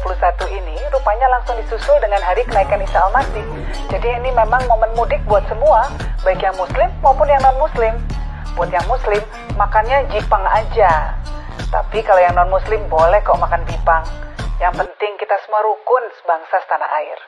ini 0.51 0.75
rupanya 0.91 1.31
langsung 1.31 1.55
disusul 1.63 1.95
dengan 2.03 2.19
hari 2.19 2.43
kenaikan 2.43 2.83
Isa 2.83 3.00
Al-Masih. 3.07 3.45
Jadi 3.88 4.19
ini 4.19 4.36
memang 4.36 4.59
momen 4.67 4.91
mudik 5.00 5.24
buat 5.24 5.47
semua, 5.47 5.88
baik 6.27 6.43
yang 6.43 6.51
muslim 6.59 6.91
maupun 7.00 7.31
yang 7.31 7.39
non-muslim. 7.39 7.95
Buat 8.59 8.75
yang 8.75 8.83
muslim, 8.91 9.24
makannya 9.55 10.12
jipang 10.12 10.43
aja. 10.43 11.15
Tapi 11.71 12.03
kalau 12.03 12.19
yang 12.19 12.36
non-muslim 12.36 12.83
boleh 12.91 13.24
kok 13.24 13.39
makan 13.39 13.63
bipang. 13.63 14.03
Yang 14.58 14.74
penting 14.74 15.14
kita 15.22 15.38
semua 15.46 15.62
rukun 15.62 16.02
sebangsa 16.18 16.58
setanah 16.66 16.90
air. 16.98 17.20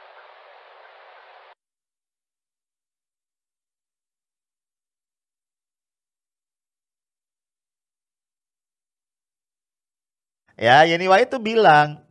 Ya, 10.58 10.84
Yeni 10.90 11.06
Wahid 11.06 11.30
itu 11.30 11.38
bilang, 11.40 12.02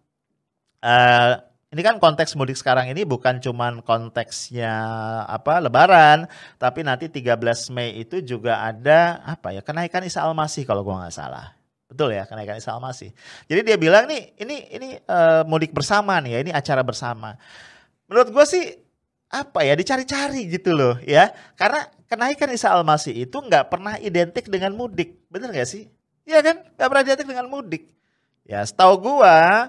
uh, 0.86 1.32
ini 1.74 1.82
kan 1.82 1.98
konteks 1.98 2.32
mudik 2.38 2.56
sekarang 2.56 2.86
ini 2.88 3.02
bukan 3.04 3.42
cuman 3.42 3.82
konteksnya 3.82 4.72
apa 5.26 5.58
Lebaran, 5.58 6.30
tapi 6.62 6.86
nanti 6.86 7.10
13 7.10 7.74
Mei 7.74 8.06
itu 8.06 8.22
juga 8.22 8.62
ada 8.62 9.20
apa 9.26 9.50
ya 9.50 9.60
kenaikan 9.66 10.06
Isa 10.06 10.22
Al-Masih 10.22 10.62
kalau 10.62 10.86
gua 10.86 11.04
nggak 11.04 11.12
salah. 11.18 11.57
Betul 11.88 12.12
ya 12.12 12.28
kenaikan 12.28 12.60
Isa 12.60 12.76
Al-Masih. 12.76 13.16
Jadi 13.48 13.60
dia 13.64 13.76
bilang 13.80 14.04
nih 14.04 14.36
ini 14.36 14.56
ini 14.76 14.88
uh, 15.08 15.42
mudik 15.48 15.72
bersama 15.72 16.20
nih 16.20 16.36
ya 16.36 16.38
ini 16.44 16.52
acara 16.52 16.84
bersama. 16.84 17.32
Menurut 18.04 18.28
gue 18.28 18.44
sih 18.44 18.64
apa 19.28 19.60
ya 19.64 19.76
dicari-cari 19.76 20.48
gitu 20.48 20.72
loh 20.72 20.96
ya 21.04 21.28
karena 21.56 21.84
kenaikan 22.08 22.48
Isa 22.52 22.72
Al-Masih 22.76 23.24
itu 23.24 23.36
nggak 23.40 23.72
pernah 23.72 23.96
identik 24.00 24.52
dengan 24.52 24.76
mudik, 24.76 25.16
bener 25.32 25.48
gak 25.52 25.68
sih? 25.68 25.88
Iya 26.28 26.44
kan 26.44 26.60
nggak 26.76 26.88
pernah 26.92 27.04
identik 27.08 27.26
dengan 27.28 27.48
mudik. 27.48 27.88
Ya, 28.48 28.64
setahu 28.64 28.96
gua 29.00 29.68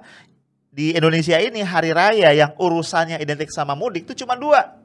di 0.72 0.96
Indonesia 0.96 1.36
ini 1.36 1.60
hari 1.64 1.92
raya 1.92 2.32
yang 2.32 2.56
urusannya 2.56 3.20
identik 3.20 3.52
sama 3.52 3.76
mudik 3.76 4.08
itu 4.08 4.24
cuma 4.24 4.40
dua. 4.40 4.80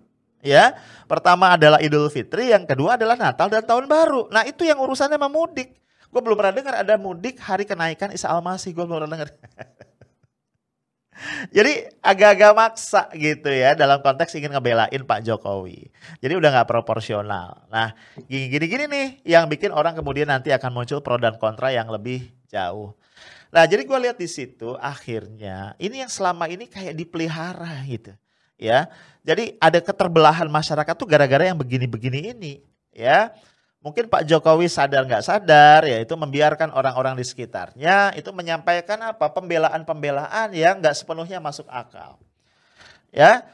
Ya, 0.45 0.77
pertama 1.09 1.57
adalah 1.57 1.81
Idul 1.81 2.13
Fitri, 2.13 2.53
yang 2.53 2.69
kedua 2.69 3.01
adalah 3.01 3.17
Natal 3.17 3.49
dan 3.49 3.65
Tahun 3.65 3.89
Baru. 3.89 4.29
Nah, 4.29 4.45
itu 4.45 4.61
yang 4.69 4.77
urusannya 4.77 5.17
sama 5.17 5.33
mudik. 5.33 5.73
Gue 6.15 6.23
belum 6.23 6.39
pernah 6.39 6.55
dengar 6.55 6.75
ada 6.79 6.95
mudik 6.95 7.43
hari 7.43 7.67
kenaikan 7.67 8.15
Isa 8.15 8.31
Al-Masih, 8.31 8.71
gue 8.71 8.87
belum 8.87 9.03
pernah 9.03 9.19
dengar. 9.19 9.35
Jadi 11.55 11.91
agak-agak 12.03 12.53
maksa 12.55 13.07
gitu 13.15 13.51
ya 13.51 13.75
dalam 13.75 14.03
konteks 14.03 14.35
ingin 14.39 14.55
ngebelain 14.55 15.03
Pak 15.03 15.27
Jokowi. 15.27 15.91
Jadi 16.23 16.39
udah 16.39 16.55
nggak 16.55 16.71
proporsional. 16.71 17.67
Nah 17.67 17.99
gini-gini 18.31 18.87
nih 18.87 19.07
yang 19.27 19.51
bikin 19.51 19.75
orang 19.75 19.99
kemudian 19.99 20.31
nanti 20.31 20.55
akan 20.55 20.71
muncul 20.71 21.03
pro 21.03 21.19
dan 21.19 21.35
kontra 21.39 21.75
yang 21.75 21.91
lebih 21.91 22.31
jauh. 22.47 22.95
Nah, 23.55 23.71
jadi 23.71 23.87
gue 23.87 23.99
lihat 24.03 24.19
di 24.19 24.27
situ 24.27 24.75
akhirnya 24.83 25.79
ini 25.79 26.03
yang 26.03 26.11
selama 26.11 26.51
ini 26.51 26.67
kayak 26.67 26.99
dipelihara 26.99 27.87
gitu. 27.87 28.11
Ya. 28.59 28.91
Jadi 29.23 29.55
ada 29.63 29.79
keterbelahan 29.79 30.51
masyarakat 30.51 30.95
tuh 30.99 31.07
gara-gara 31.07 31.47
yang 31.47 31.55
begini-begini 31.55 32.35
ini, 32.35 32.53
ya. 32.91 33.31
Mungkin 33.85 34.09
Pak 34.09 34.25
Jokowi 34.25 34.65
sadar 34.73 35.05
nggak 35.05 35.29
sadar, 35.29 35.85
ya 35.85 36.01
itu 36.01 36.17
membiarkan 36.17 36.73
orang-orang 36.73 37.21
di 37.21 37.25
sekitarnya 37.29 38.17
itu 38.17 38.33
menyampaikan 38.33 38.97
apa 39.13 39.29
pembelaan-pembelaan 39.29 40.57
yang 40.57 40.81
nggak 40.81 40.97
sepenuhnya 40.97 41.37
masuk 41.37 41.69
akal. 41.69 42.17
Ya, 43.13 43.45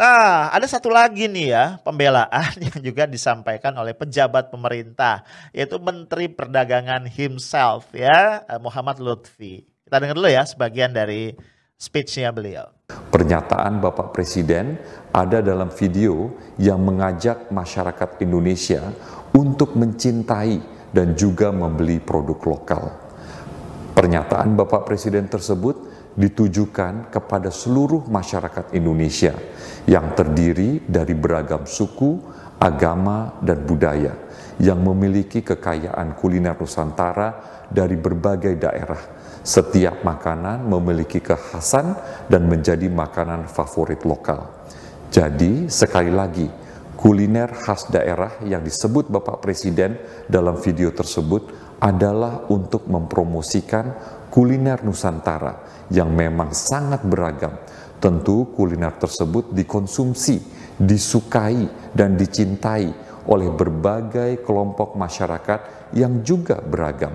Nah, 0.00 0.48
ada 0.54 0.64
satu 0.64 0.88
lagi 0.88 1.28
nih 1.28 1.52
ya, 1.52 1.64
pembelaan 1.82 2.56
yang 2.72 2.78
juga 2.80 3.04
disampaikan 3.04 3.74
oleh 3.76 3.92
pejabat 3.92 4.48
pemerintah, 4.48 5.26
yaitu 5.52 5.76
Menteri 5.76 6.30
Perdagangan 6.30 7.04
himself 7.04 7.90
ya, 7.92 8.46
eh, 8.48 8.56
Muhammad 8.56 8.96
Lutfi. 8.96 9.66
Kita 9.84 10.00
dengar 10.00 10.16
dulu 10.16 10.30
ya 10.30 10.46
sebagian 10.48 10.94
dari 10.94 11.36
speech-nya 11.76 12.32
beliau. 12.32 12.72
Pernyataan 13.12 13.82
Bapak 13.82 14.16
Presiden 14.16 14.80
ada 15.12 15.44
dalam 15.44 15.68
video 15.68 16.32
yang 16.56 16.80
mengajak 16.80 17.52
masyarakat 17.52 18.24
Indonesia 18.24 18.94
untuk 19.34 19.78
mencintai 19.78 20.58
dan 20.90 21.14
juga 21.14 21.54
membeli 21.54 22.02
produk 22.02 22.38
lokal. 22.46 22.84
Pernyataan 23.94 24.56
Bapak 24.56 24.86
Presiden 24.86 25.26
tersebut 25.30 25.90
ditujukan 26.18 27.12
kepada 27.12 27.54
seluruh 27.54 28.06
masyarakat 28.10 28.74
Indonesia 28.74 29.34
yang 29.86 30.14
terdiri 30.18 30.82
dari 30.86 31.14
beragam 31.14 31.66
suku, 31.66 32.18
agama, 32.58 33.38
dan 33.40 33.62
budaya 33.62 34.14
yang 34.60 34.82
memiliki 34.82 35.40
kekayaan 35.40 36.18
kuliner 36.18 36.58
Nusantara 36.58 37.62
dari 37.70 37.96
berbagai 37.96 38.58
daerah. 38.60 39.02
Setiap 39.40 40.04
makanan 40.04 40.68
memiliki 40.68 41.24
kekhasan 41.24 41.96
dan 42.28 42.44
menjadi 42.44 42.92
makanan 42.92 43.48
favorit 43.48 44.04
lokal. 44.04 44.52
Jadi, 45.08 45.72
sekali 45.72 46.12
lagi, 46.12 46.44
kuliner 47.00 47.48
khas 47.56 47.88
daerah 47.88 48.36
yang 48.44 48.60
disebut 48.60 49.08
Bapak 49.08 49.40
Presiden 49.40 49.96
dalam 50.28 50.60
video 50.60 50.92
tersebut 50.92 51.72
adalah 51.80 52.44
untuk 52.52 52.84
mempromosikan 52.92 53.96
kuliner 54.28 54.84
Nusantara 54.84 55.88
yang 55.88 56.12
memang 56.12 56.52
sangat 56.52 57.00
beragam 57.08 57.56
Tentu 58.00 58.48
kuliner 58.56 58.96
tersebut 58.96 59.52
dikonsumsi, 59.52 60.40
disukai, 60.80 61.68
dan 61.92 62.16
dicintai 62.16 62.88
oleh 63.28 63.52
berbagai 63.52 64.40
kelompok 64.40 64.96
masyarakat 64.96 65.92
yang 65.92 66.24
juga 66.24 66.64
beragam. 66.64 67.12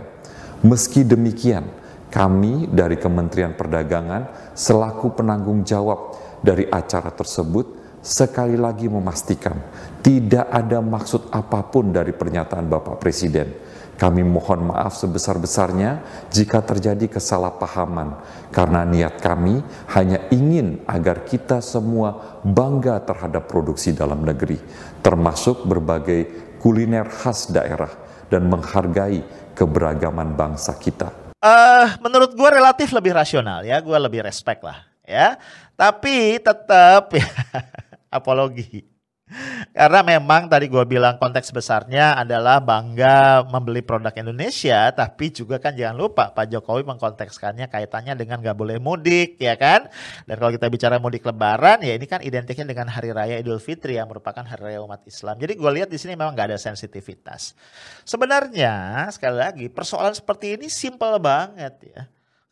Meski 0.62 1.01
demikian, 1.01 1.65
kami 2.13 2.70
dari 2.70 3.01
Kementerian 3.01 3.58
Perdagangan 3.58 4.54
selaku 4.54 5.18
penanggung 5.18 5.65
jawab 5.65 6.13
dari 6.46 6.70
acara 6.70 7.10
tersebut 7.10 7.85
sekali 8.06 8.54
lagi 8.54 8.86
memastikan 8.86 9.58
tidak 10.06 10.46
ada 10.54 10.78
maksud 10.78 11.34
apa 11.34 11.66
pun 11.66 11.90
dari 11.90 12.14
pernyataan 12.14 12.70
Bapak 12.70 13.02
Presiden 13.02 13.66
kami 13.96 14.28
mohon 14.28 14.76
maaf 14.76 15.00
sebesar-besarnya 15.00 16.04
jika 16.28 16.60
terjadi 16.60 17.08
kesalahpahaman, 17.08 18.20
karena 18.52 18.84
niat 18.84 19.24
kami 19.24 19.64
hanya 19.96 20.20
ingin 20.36 20.84
agar 20.84 21.24
kita 21.24 21.64
semua 21.64 22.40
bangga 22.44 23.00
terhadap 23.08 23.48
produksi 23.48 23.96
dalam 23.96 24.28
negeri, 24.28 24.60
termasuk 25.00 25.64
berbagai 25.64 26.28
kuliner 26.60 27.08
khas 27.08 27.48
daerah 27.48 27.92
dan 28.28 28.52
menghargai 28.52 29.24
keberagaman 29.56 30.36
bangsa 30.36 30.76
kita. 30.76 31.32
Uh, 31.40 31.88
menurut 32.04 32.36
gue 32.36 32.50
relatif 32.52 32.92
lebih 32.92 33.16
rasional 33.16 33.64
ya, 33.64 33.80
gue 33.80 33.96
lebih 33.96 34.28
respect 34.28 34.60
lah 34.60 34.84
ya. 35.08 35.40
Tapi 35.76 36.40
tetap 36.44 37.16
ya 37.16 37.28
apologi 38.15 38.95
karena 39.74 40.05
memang 40.05 40.45
tadi 40.45 40.69
gue 40.69 40.86
bilang 40.86 41.17
konteks 41.17 41.50
besarnya 41.50 42.13
adalah 42.13 42.62
bangga 42.62 43.41
membeli 43.50 43.81
produk 43.81 44.13
Indonesia, 44.13 44.93
tapi 44.93 45.34
juga 45.34 45.57
kan 45.57 45.74
jangan 45.74 45.98
lupa 45.98 46.29
Pak 46.29 46.45
Jokowi 46.53 46.86
mengkontekskannya 46.86 47.65
kaitannya 47.65 48.13
dengan 48.13 48.39
gak 48.45 48.53
boleh 48.53 48.77
mudik, 48.77 49.41
ya 49.41 49.57
kan? 49.57 49.89
Dan 50.29 50.38
kalau 50.38 50.53
kita 50.53 50.69
bicara 50.69 51.01
mudik 51.01 51.25
Lebaran, 51.25 51.81
ya 51.81 51.98
ini 51.98 52.05
kan 52.05 52.22
identiknya 52.22 52.69
dengan 52.69 52.88
Hari 52.88 53.10
Raya 53.12 53.36
Idul 53.41 53.57
Fitri 53.57 53.98
yang 53.98 54.05
merupakan 54.07 54.45
Hari 54.45 54.62
Raya 54.62 54.79
umat 54.86 55.01
Islam. 55.10 55.41
Jadi 55.41 55.57
gue 55.57 55.72
lihat 55.74 55.89
di 55.89 55.98
sini 55.98 56.13
memang 56.13 56.38
gak 56.38 56.53
ada 56.53 56.60
sensitivitas. 56.62 57.57
Sebenarnya 58.05 59.10
sekali 59.10 59.38
lagi 59.41 59.65
persoalan 59.74 60.13
seperti 60.13 60.53
ini 60.53 60.69
simple 60.69 61.17
banget 61.17 61.74
ya. 61.81 62.01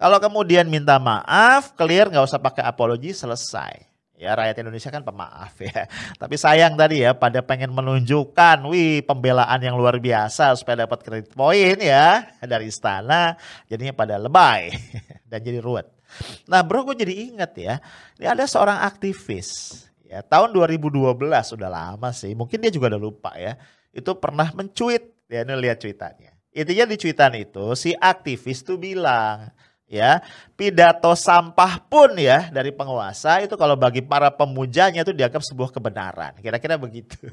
Kalau 0.01 0.17
kemudian 0.17 0.65
minta 0.67 0.98
maaf, 0.98 1.77
clear 1.77 2.10
nggak 2.10 2.27
usah 2.27 2.41
pakai 2.41 2.65
apologi, 2.65 3.15
selesai. 3.15 3.93
Ya 4.24 4.32
rakyat 4.39 4.63
Indonesia 4.63 4.88
kan 4.88 5.03
pemaaf 5.03 5.53
ya. 5.60 5.86
Tapi 6.22 6.36
sayang 6.39 6.80
tadi 6.80 7.03
ya 7.03 7.12
pada 7.12 7.44
pengen 7.44 7.75
menunjukkan 7.75 8.63
wih 8.72 9.03
pembelaan 9.03 9.60
yang 9.60 9.75
luar 9.75 10.00
biasa 10.00 10.56
supaya 10.56 10.88
dapat 10.88 11.03
kredit 11.03 11.36
poin 11.36 11.75
ya 11.75 12.32
dari 12.39 12.72
istana. 12.72 13.36
Jadinya 13.68 13.92
pada 13.92 14.15
lebay 14.15 14.72
dan 15.30 15.44
jadi 15.44 15.60
ruwet. 15.60 15.92
Nah 16.48 16.63
bro 16.63 16.88
gue 16.88 17.03
jadi 17.03 17.13
inget 17.36 17.51
ya. 17.60 17.75
Ini 18.15 18.32
ada 18.32 18.48
seorang 18.48 18.88
aktivis 18.88 19.84
ya 20.08 20.24
tahun 20.24 20.56
2012 20.56 21.20
udah 21.30 21.70
lama 21.70 22.10
sih. 22.15 22.32
Mungkin 22.32 22.63
dia 22.63 22.72
juga 22.72 22.96
udah 22.96 23.01
lupa 23.01 23.36
ya. 23.36 23.60
Itu 23.92 24.15
pernah 24.15 24.48
mencuit 24.56 25.27
ya 25.27 25.44
ini 25.44 25.53
lihat 25.60 25.84
cuitannya. 25.84 26.32
Intinya 26.53 26.86
di 26.86 26.96
cuitan 27.01 27.34
itu 27.34 27.74
si 27.74 27.98
aktivis 27.98 28.62
tuh 28.62 28.77
bilang 28.77 29.50
ya 29.94 30.26
pidato 30.58 31.14
sampah 31.14 31.78
pun 31.86 32.18
ya 32.18 32.50
dari 32.50 32.74
penguasa 32.74 33.46
itu 33.46 33.54
kalau 33.54 33.78
bagi 33.78 34.02
para 34.02 34.34
pemujanya 34.34 35.06
itu 35.06 35.14
dianggap 35.14 35.46
sebuah 35.46 35.70
kebenaran 35.70 36.34
kira-kira 36.42 36.82
begitu 36.82 37.22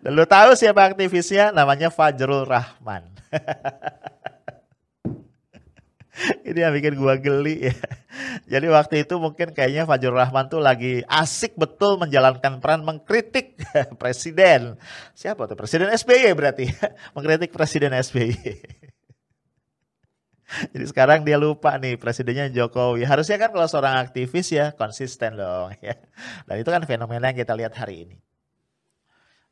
dan 0.00 0.10
lu 0.16 0.24
tahu 0.24 0.56
siapa 0.56 0.88
aktivisnya 0.88 1.52
namanya 1.52 1.92
Fajrul 1.92 2.48
Rahman 2.48 3.04
ini 6.48 6.64
yang 6.64 6.72
bikin 6.72 6.96
gua 6.96 7.20
geli 7.20 7.68
ya 7.68 7.76
Jadi 8.48 8.66
waktu 8.72 9.04
itu 9.04 9.14
mungkin 9.20 9.52
kayaknya 9.52 9.84
Fajrul 9.84 10.16
Rahman 10.16 10.48
tuh 10.48 10.58
lagi 10.58 11.04
asik 11.06 11.54
betul 11.54 12.00
menjalankan 12.00 12.58
peran 12.58 12.82
mengkritik 12.82 13.60
presiden. 14.00 14.80
Siapa 15.12 15.44
tuh? 15.44 15.54
Presiden 15.54 15.92
SBY 15.92 16.32
berarti. 16.32 16.72
mengkritik 17.14 17.52
presiden 17.52 17.92
SBY. 17.92 18.32
Jadi 20.72 20.84
sekarang 20.88 21.22
dia 21.24 21.36
lupa 21.36 21.76
nih 21.76 22.00
presidennya 22.00 22.48
Jokowi. 22.48 23.04
Harusnya 23.04 23.36
kan 23.36 23.52
kalau 23.52 23.68
seorang 23.68 24.00
aktivis 24.00 24.48
ya 24.52 24.72
konsisten 24.72 25.36
dong 25.36 25.76
ya. 25.84 25.96
Dan 26.48 26.56
itu 26.60 26.70
kan 26.72 26.82
fenomena 26.88 27.28
yang 27.28 27.38
kita 27.38 27.52
lihat 27.52 27.76
hari 27.76 28.08
ini. 28.08 28.16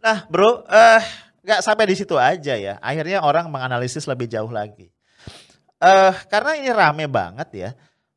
Nah 0.00 0.24
bro, 0.28 0.64
eh 0.68 1.02
nggak 1.44 1.60
sampai 1.60 1.84
di 1.88 1.94
situ 1.96 2.16
aja 2.16 2.56
ya. 2.56 2.80
Akhirnya 2.80 3.20
orang 3.20 3.52
menganalisis 3.52 4.08
lebih 4.08 4.26
jauh 4.28 4.48
lagi. 4.48 4.88
Eh 5.76 6.14
karena 6.32 6.56
ini 6.56 6.70
rame 6.72 7.04
banget 7.06 7.48
ya. 7.52 7.70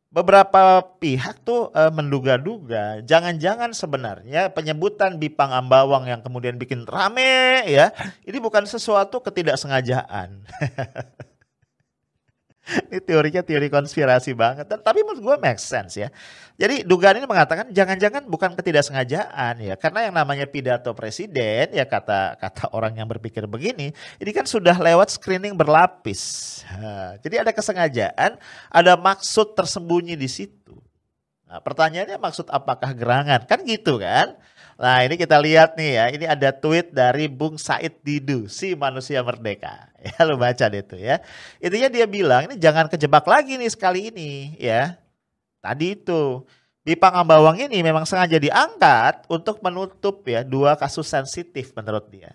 Beberapa 0.10 0.82
pihak 0.98 1.46
tuh 1.46 1.70
eh, 1.70 1.94
menduga-duga, 1.94 2.98
jangan-jangan 3.06 3.78
sebenarnya 3.78 4.50
penyebutan 4.50 5.22
Bipang 5.22 5.54
Ambawang 5.54 6.10
yang 6.10 6.26
kemudian 6.26 6.58
bikin 6.58 6.82
rame 6.90 7.62
ya, 7.70 7.94
ini 8.26 8.42
bukan 8.42 8.66
sesuatu 8.66 9.22
ketidaksengajaan. 9.22 10.42
ini 12.90 13.00
teorinya 13.02 13.42
teori 13.42 13.68
konspirasi 13.68 14.34
banget. 14.38 14.70
Tapi 14.70 15.00
menurut 15.02 15.22
gue 15.22 15.36
make 15.42 15.62
sense 15.62 15.98
ya. 15.98 16.10
Jadi 16.60 16.84
dugaan 16.84 17.18
ini 17.18 17.28
mengatakan 17.28 17.72
jangan-jangan 17.72 18.28
bukan 18.28 18.52
ketidaksengajaan 18.54 19.64
ya. 19.64 19.76
Karena 19.80 20.12
yang 20.12 20.16
namanya 20.20 20.44
pidato 20.44 20.92
presiden 20.92 21.72
ya 21.72 21.88
kata 21.88 22.36
kata 22.36 22.76
orang 22.76 23.00
yang 23.00 23.08
berpikir 23.08 23.48
begini, 23.48 23.96
ini 24.20 24.32
kan 24.36 24.44
sudah 24.44 24.76
lewat 24.76 25.16
screening 25.16 25.56
berlapis. 25.56 26.62
jadi 27.24 27.48
ada 27.48 27.52
kesengajaan, 27.56 28.36
ada 28.70 28.94
maksud 29.00 29.56
tersembunyi 29.56 30.20
di 30.20 30.28
situ. 30.28 30.76
Nah, 31.50 31.58
pertanyaannya 31.66 32.22
maksud 32.22 32.46
apakah 32.54 32.94
gerangan? 32.94 33.42
Kan 33.50 33.66
gitu 33.66 33.98
kan? 33.98 34.38
Nah 34.80 35.04
ini 35.04 35.20
kita 35.20 35.36
lihat 35.44 35.76
nih 35.76 35.92
ya, 36.00 36.06
ini 36.08 36.24
ada 36.24 36.56
tweet 36.56 36.96
dari 36.96 37.28
Bung 37.28 37.60
Said 37.60 38.00
Didu, 38.00 38.48
si 38.48 38.80
manusia 38.80 39.20
merdeka. 39.20 39.92
Ya 40.00 40.24
lu 40.24 40.40
baca 40.40 40.72
deh 40.72 40.80
tuh 40.80 40.96
ya. 40.96 41.20
Intinya 41.60 41.92
dia 41.92 42.08
bilang 42.08 42.48
ini 42.48 42.56
jangan 42.56 42.88
kejebak 42.88 43.28
lagi 43.28 43.60
nih 43.60 43.68
sekali 43.68 44.08
ini 44.08 44.56
ya. 44.56 44.96
Tadi 45.60 46.00
itu 46.00 46.48
Bipang 46.88 47.12
Ambawang 47.20 47.60
ini 47.60 47.84
memang 47.84 48.08
sengaja 48.08 48.40
diangkat 48.40 49.28
untuk 49.28 49.60
menutup 49.60 50.24
ya 50.24 50.48
dua 50.48 50.80
kasus 50.80 51.12
sensitif 51.12 51.76
menurut 51.76 52.08
dia. 52.08 52.32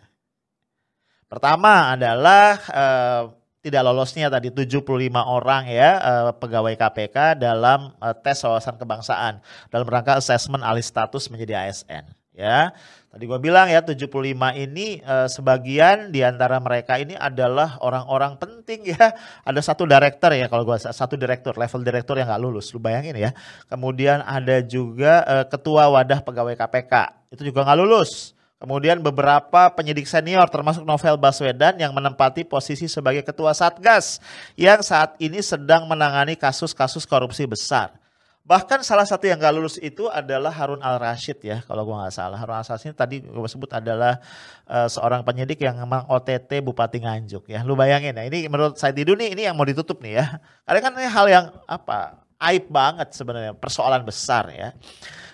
Pertama 1.24 1.96
adalah 1.96 2.60
eh, 2.68 3.22
tidak 3.64 3.80
lolosnya 3.88 4.28
tadi 4.28 4.52
75 4.52 4.84
orang 5.24 5.64
ya 5.72 5.90
eh, 5.96 6.30
pegawai 6.36 6.76
KPK 6.76 7.40
dalam 7.40 7.96
eh, 7.96 8.12
tes 8.20 8.36
wawasan 8.44 8.76
kebangsaan 8.76 9.40
dalam 9.72 9.88
rangka 9.88 10.20
assessment 10.20 10.60
alih 10.60 10.84
status 10.84 11.32
menjadi 11.32 11.64
ASN 11.64 12.23
ya. 12.34 12.74
Tadi 13.14 13.30
gue 13.30 13.38
bilang 13.38 13.70
ya 13.70 13.78
75 13.78 14.10
ini 14.58 14.98
eh, 14.98 15.28
sebagian 15.30 16.10
di 16.10 16.26
antara 16.26 16.58
mereka 16.58 16.98
ini 16.98 17.14
adalah 17.14 17.78
orang-orang 17.78 18.34
penting 18.42 18.90
ya. 18.90 19.14
Ada 19.48 19.62
satu 19.62 19.86
direktur 19.86 20.34
ya 20.34 20.50
kalau 20.50 20.66
gue 20.66 20.74
satu 20.82 21.14
direktur 21.14 21.54
level 21.54 21.80
direktur 21.86 22.18
yang 22.18 22.26
nggak 22.26 22.42
lulus, 22.42 22.74
lu 22.74 22.82
bayangin 22.82 23.14
ya. 23.14 23.30
Kemudian 23.70 24.18
ada 24.26 24.58
juga 24.66 25.22
eh, 25.24 25.46
ketua 25.46 25.86
wadah 25.94 26.20
pegawai 26.26 26.58
KPK 26.58 26.94
itu 27.38 27.54
juga 27.54 27.62
nggak 27.62 27.78
lulus. 27.78 28.34
Kemudian 28.58 29.02
beberapa 29.04 29.68
penyidik 29.76 30.08
senior 30.08 30.48
termasuk 30.48 30.88
Novel 30.88 31.20
Baswedan 31.20 31.76
yang 31.76 31.92
menempati 31.92 32.48
posisi 32.48 32.88
sebagai 32.88 33.20
ketua 33.20 33.52
Satgas 33.52 34.24
yang 34.56 34.80
saat 34.80 35.20
ini 35.20 35.44
sedang 35.44 35.84
menangani 35.84 36.32
kasus-kasus 36.32 37.04
korupsi 37.04 37.44
besar. 37.44 38.03
Bahkan 38.44 38.84
salah 38.84 39.08
satu 39.08 39.24
yang 39.24 39.40
gak 39.40 39.56
lulus 39.56 39.80
itu 39.80 40.04
adalah 40.12 40.52
Harun 40.52 40.84
Al 40.84 41.00
Rashid 41.00 41.40
ya, 41.40 41.64
kalau 41.64 41.88
gue 41.88 41.96
nggak 41.96 42.12
salah. 42.12 42.36
Harun 42.36 42.60
Al 42.60 42.64
Rashid 42.68 42.92
tadi 42.92 43.24
gue 43.24 43.48
sebut 43.48 43.72
adalah 43.72 44.20
uh, 44.68 44.84
seorang 44.84 45.24
penyidik 45.24 45.64
yang 45.64 45.80
memang 45.80 46.04
OTT 46.12 46.60
Bupati 46.60 47.00
Nganjuk 47.00 47.48
ya. 47.48 47.64
Lu 47.64 47.72
bayangin 47.72 48.12
ya, 48.12 48.28
ini 48.28 48.44
menurut 48.52 48.76
saya 48.76 48.92
Didu 48.92 49.16
nih 49.16 49.32
ini 49.32 49.48
yang 49.48 49.56
mau 49.56 49.64
ditutup 49.64 49.96
nih 50.04 50.20
ya. 50.20 50.26
Karena 50.68 50.80
kan 50.84 50.92
ini 50.92 51.08
hal 51.08 51.26
yang 51.32 51.44
apa 51.64 52.20
aib 52.52 52.68
banget 52.68 53.16
sebenarnya, 53.16 53.56
persoalan 53.56 54.04
besar 54.04 54.52
ya. 54.52 54.76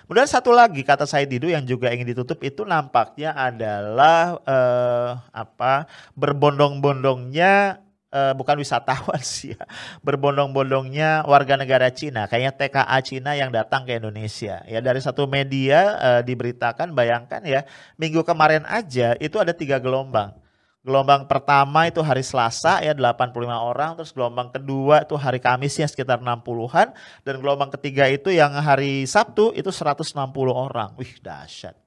Kemudian 0.07 0.27
satu 0.27 0.55
lagi 0.55 0.79
kata 0.83 1.03
saya 1.03 1.27
Didu 1.27 1.51
yang 1.51 1.67
juga 1.67 1.91
ingin 1.91 2.15
ditutup 2.15 2.39
itu 2.47 2.63
nampaknya 2.63 3.35
adalah 3.35 4.39
uh, 4.43 5.19
apa 5.35 5.83
berbondong-bondongnya 6.15 7.79
uh, 8.11 8.33
bukan 8.35 8.59
wisatawan 8.59 9.23
sih 9.33 9.55
ya, 9.55 9.63
berbondong-bondongnya 10.05 11.25
warga 11.25 11.55
negara 11.57 11.89
Cina, 11.89 12.27
kayaknya 12.27 12.53
TKA 12.53 12.97
Cina 13.01 13.31
yang 13.33 13.49
datang 13.49 13.87
ke 13.87 13.97
Indonesia. 13.97 14.61
Ya 14.67 14.79
dari 14.83 14.99
satu 14.99 15.25
media 15.25 15.97
uh, 15.97 16.21
diberitakan, 16.21 16.91
bayangkan 16.93 17.41
ya, 17.47 17.65
minggu 17.95 18.21
kemarin 18.27 18.67
aja 18.67 19.15
itu 19.17 19.39
ada 19.39 19.55
tiga 19.55 19.79
gelombang. 19.79 20.35
Gelombang 20.81 21.29
pertama 21.29 21.85
itu 21.85 22.01
hari 22.01 22.25
Selasa 22.25 22.81
ya 22.81 22.97
85 22.97 23.37
orang, 23.53 23.93
terus 23.93 24.09
gelombang 24.09 24.49
kedua 24.49 25.05
itu 25.05 25.13
hari 25.13 25.37
Kamis 25.37 25.77
ya 25.77 25.85
sekitar 25.85 26.17
60-an, 26.17 26.89
dan 27.21 27.35
gelombang 27.37 27.69
ketiga 27.69 28.09
itu 28.09 28.33
yang 28.33 28.49
hari 28.57 29.05
Sabtu 29.05 29.53
itu 29.53 29.69
160 29.69 30.17
orang. 30.49 30.97
Wih 30.97 31.21
dahsyat. 31.21 31.77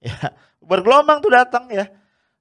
Ya, 0.00 0.32
bergelombang 0.64 1.20
tuh 1.20 1.28
datang 1.28 1.68
ya. 1.68 1.92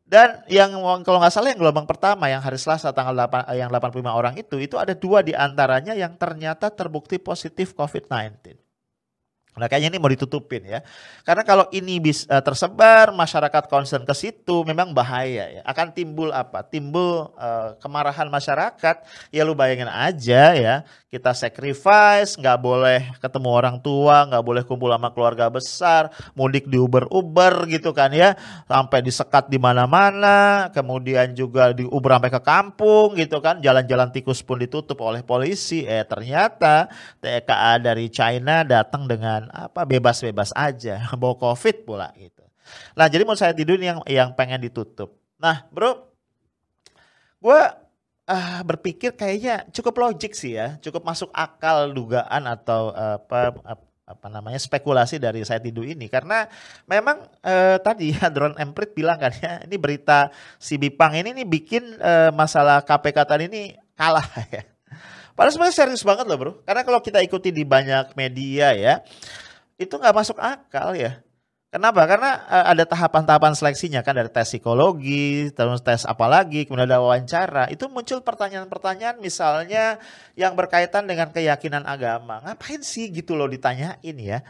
Dan 0.10 0.42
yang 0.50 0.74
kalau 1.06 1.22
nggak 1.22 1.30
salah 1.30 1.54
yang 1.54 1.62
gelombang 1.62 1.86
pertama 1.86 2.26
yang 2.34 2.42
hari 2.42 2.58
Selasa 2.58 2.90
tanggal 2.90 3.14
8 3.14 3.46
eh, 3.54 3.62
yang 3.62 3.70
85 3.70 4.10
orang 4.10 4.34
itu 4.42 4.58
itu 4.58 4.74
ada 4.82 4.98
dua 4.98 5.22
di 5.22 5.38
antaranya 5.38 5.94
yang 5.94 6.18
ternyata 6.18 6.74
terbukti 6.74 7.22
positif 7.22 7.78
COVID-19. 7.78 8.69
Nah 9.60 9.68
kayaknya 9.68 9.92
ini 9.92 10.00
mau 10.00 10.08
ditutupin 10.08 10.64
ya. 10.64 10.80
Karena 11.28 11.44
kalau 11.44 11.68
ini 11.76 12.00
bisa 12.00 12.24
uh, 12.32 12.40
tersebar, 12.40 13.12
masyarakat 13.12 13.68
concern 13.68 14.08
ke 14.08 14.16
situ 14.16 14.64
memang 14.64 14.96
bahaya 14.96 15.60
ya. 15.60 15.62
Akan 15.68 15.92
timbul 15.92 16.32
apa? 16.32 16.64
Timbul 16.64 17.36
uh, 17.36 17.76
kemarahan 17.84 18.32
masyarakat. 18.32 18.96
Ya 19.36 19.44
lu 19.44 19.52
bayangin 19.54 19.92
aja 19.92 20.56
ya. 20.56 20.76
Kita 21.10 21.34
sacrifice, 21.34 22.38
nggak 22.38 22.60
boleh 22.62 23.02
ketemu 23.18 23.50
orang 23.50 23.82
tua, 23.82 24.30
nggak 24.30 24.46
boleh 24.46 24.62
kumpul 24.62 24.94
sama 24.94 25.10
keluarga 25.10 25.50
besar, 25.50 26.14
mudik 26.38 26.70
di 26.70 26.78
Uber-Uber 26.78 27.66
gitu 27.66 27.98
kan 27.98 28.14
ya. 28.14 28.38
Sampai 28.70 29.02
disekat 29.02 29.50
di 29.50 29.58
mana-mana, 29.58 30.70
kemudian 30.70 31.34
juga 31.34 31.74
di 31.74 31.82
Uber 31.82 32.14
sampai 32.14 32.30
ke 32.30 32.42
kampung 32.46 33.18
gitu 33.18 33.42
kan. 33.42 33.58
Jalan-jalan 33.58 34.14
tikus 34.14 34.46
pun 34.46 34.62
ditutup 34.62 35.02
oleh 35.02 35.26
polisi. 35.26 35.82
Eh 35.82 36.06
ternyata 36.06 36.86
TKA 37.18 37.82
dari 37.82 38.06
China 38.14 38.62
datang 38.62 39.10
dengan 39.10 39.49
apa 39.52 39.86
bebas-bebas 39.86 40.54
aja, 40.56 41.04
bawa 41.22 41.36
covid 41.36 41.84
pula 41.84 42.10
gitu. 42.16 42.46
Nah 42.94 43.10
jadi 43.10 43.26
mau 43.26 43.38
saya 43.38 43.54
tidur 43.54 43.82
yang 43.82 44.02
yang 44.06 44.34
pengen 44.38 44.62
ditutup. 44.62 45.18
Nah 45.42 45.66
bro, 45.74 46.06
gue 47.42 47.62
uh, 48.30 48.62
berpikir 48.64 49.18
kayaknya 49.18 49.66
cukup 49.74 49.98
logik 49.98 50.38
sih 50.38 50.58
ya, 50.58 50.78
cukup 50.80 51.02
masuk 51.02 51.34
akal 51.34 51.90
dugaan 51.90 52.46
atau 52.46 52.94
uh, 52.94 53.18
apa 53.18 53.78
apa 54.10 54.26
namanya 54.26 54.58
spekulasi 54.58 55.22
dari 55.22 55.46
saya 55.46 55.62
tidur 55.62 55.86
ini 55.86 56.10
karena 56.10 56.50
memang 56.90 57.30
uh, 57.46 57.78
tadi 57.78 58.10
ya 58.18 58.34
Drone 58.34 58.58
Emprit 58.58 58.98
bilang 58.98 59.22
kan 59.22 59.30
ya 59.38 59.62
ini 59.62 59.78
berita 59.78 60.34
si 60.58 60.82
Bipang 60.82 61.14
ini 61.14 61.30
nih 61.38 61.46
bikin 61.46 62.02
uh, 62.02 62.34
masalah 62.34 62.82
KPK 62.82 63.18
tadi 63.30 63.46
ini 63.46 63.78
kalah 63.94 64.26
ya 64.50 64.66
Padahal 65.40 65.56
sebenarnya 65.56 65.78
serius 65.80 66.04
banget 66.04 66.28
loh 66.28 66.36
bro. 66.36 66.52
Karena 66.68 66.84
kalau 66.84 67.00
kita 67.00 67.24
ikuti 67.24 67.56
di 67.56 67.64
banyak 67.64 68.12
media 68.20 68.76
ya, 68.76 69.00
itu 69.80 69.96
nggak 69.96 70.12
masuk 70.12 70.36
akal 70.36 70.92
ya. 71.00 71.24
Kenapa? 71.72 72.04
Karena 72.04 72.44
uh, 72.50 72.66
ada 72.76 72.84
tahapan-tahapan 72.84 73.56
seleksinya 73.56 74.04
kan 74.04 74.20
dari 74.20 74.28
tes 74.28 74.52
psikologi, 74.52 75.48
terus 75.56 75.80
tes 75.80 76.04
apa 76.04 76.28
lagi, 76.28 76.68
kemudian 76.68 76.92
ada 76.92 77.00
wawancara. 77.00 77.72
Itu 77.72 77.88
muncul 77.88 78.20
pertanyaan-pertanyaan 78.20 79.24
misalnya 79.24 79.96
yang 80.36 80.60
berkaitan 80.60 81.08
dengan 81.08 81.32
keyakinan 81.32 81.88
agama. 81.88 82.44
Ngapain 82.44 82.84
sih 82.84 83.08
gitu 83.08 83.40
loh 83.40 83.48
ditanyain 83.48 84.18
ya? 84.20 84.44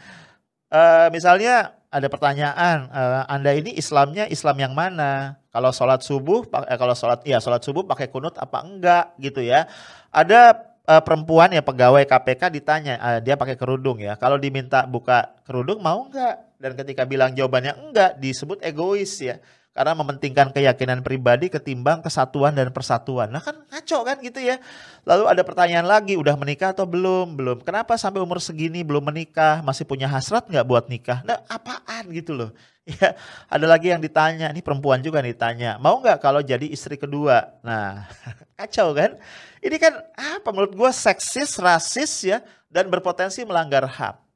Uh, 0.74 1.06
misalnya 1.14 1.76
ada 1.92 2.08
pertanyaan, 2.10 2.90
uh, 2.90 3.28
Anda 3.30 3.54
ini 3.54 3.78
Islamnya 3.78 4.26
Islam 4.26 4.56
yang 4.58 4.74
mana? 4.74 5.38
Kalau 5.52 5.76
sholat 5.76 6.00
subuh, 6.00 6.46
eh, 6.66 6.78
kalau 6.78 6.94
sholat 6.96 7.20
ya 7.28 7.36
sholat 7.38 7.60
subuh 7.60 7.86
pakai 7.86 8.08
kunut 8.08 8.38
apa 8.40 8.64
enggak 8.64 9.12
gitu 9.20 9.44
ya? 9.44 9.68
Ada 10.08 10.69
uh, 10.86 11.02
perempuan 11.02 11.52
ya 11.52 11.60
pegawai 11.60 12.04
KPK 12.06 12.42
ditanya 12.60 12.94
uh, 13.00 13.18
dia 13.20 13.36
pakai 13.36 13.56
kerudung 13.56 14.00
ya. 14.00 14.16
Kalau 14.16 14.40
diminta 14.40 14.84
buka 14.84 15.34
kerudung 15.44 15.82
mau 15.82 16.06
nggak? 16.08 16.60
Dan 16.60 16.76
ketika 16.76 17.08
bilang 17.08 17.32
jawabannya 17.32 17.72
enggak 17.76 18.20
disebut 18.20 18.60
egois 18.60 19.16
ya. 19.20 19.40
Karena 19.70 19.94
mementingkan 19.94 20.50
keyakinan 20.50 21.00
pribadi 21.06 21.46
ketimbang 21.46 22.02
kesatuan 22.02 22.50
dan 22.52 22.74
persatuan. 22.74 23.30
Nah 23.30 23.38
kan 23.38 23.54
ngaco 23.70 23.98
kan 24.02 24.16
gitu 24.18 24.42
ya. 24.42 24.58
Lalu 25.06 25.30
ada 25.30 25.42
pertanyaan 25.46 25.86
lagi, 25.86 26.18
udah 26.18 26.34
menikah 26.34 26.74
atau 26.74 26.84
belum? 26.84 27.38
Belum. 27.38 27.58
Kenapa 27.62 27.94
sampai 27.94 28.18
umur 28.18 28.42
segini 28.42 28.82
belum 28.82 29.06
menikah? 29.14 29.62
Masih 29.62 29.86
punya 29.86 30.10
hasrat 30.10 30.50
nggak 30.50 30.66
buat 30.66 30.90
nikah? 30.90 31.22
Nah 31.22 31.38
apaan 31.46 32.10
gitu 32.10 32.34
loh. 32.34 32.50
Ya, 32.90 33.14
ada 33.46 33.70
lagi 33.70 33.92
yang 33.92 34.02
ditanya, 34.02 34.50
ini 34.50 34.64
perempuan 34.66 34.98
juga 34.98 35.22
nih 35.22 35.36
ditanya, 35.36 35.78
mau 35.78 36.02
nggak 36.02 36.18
kalau 36.18 36.42
jadi 36.42 36.66
istri 36.66 36.98
kedua? 36.98 37.60
Nah, 37.62 38.08
kacau 38.58 38.90
kan? 38.96 39.14
Ini 39.62 39.76
kan 39.78 39.94
apa 40.18 40.48
menurut 40.50 40.74
gue 40.74 40.90
seksis, 40.90 41.60
rasis 41.60 42.26
ya, 42.26 42.42
dan 42.66 42.90
berpotensi 42.90 43.46
melanggar 43.46 43.86
HAM. 43.86 44.29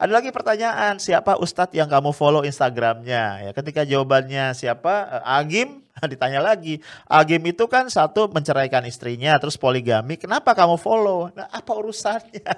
Ada 0.00 0.16
lagi 0.16 0.32
pertanyaan, 0.32 0.96
siapa 0.96 1.36
ustadz 1.36 1.76
yang 1.76 1.84
kamu 1.84 2.16
follow 2.16 2.40
Instagramnya? 2.40 3.44
Ya, 3.44 3.50
ketika 3.52 3.84
jawabannya 3.84 4.56
siapa? 4.56 5.20
Eh, 5.20 5.36
Agim, 5.36 5.84
ditanya 6.16 6.40
lagi. 6.40 6.80
Agim 7.04 7.44
itu 7.44 7.68
kan 7.68 7.84
satu 7.84 8.24
menceraikan 8.32 8.80
istrinya, 8.88 9.36
terus 9.36 9.60
poligami. 9.60 10.16
Kenapa 10.16 10.56
kamu 10.56 10.80
follow? 10.80 11.28
Nah, 11.36 11.52
apa 11.52 11.76
urusannya? 11.76 12.48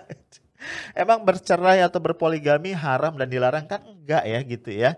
Emang 1.02 1.26
bercerai 1.26 1.82
atau 1.82 1.98
berpoligami 1.98 2.78
haram 2.78 3.18
dan 3.18 3.26
dilarang 3.26 3.66
kan 3.66 3.82
enggak 3.90 4.22
ya 4.22 4.38
gitu 4.46 4.70
ya. 4.70 4.94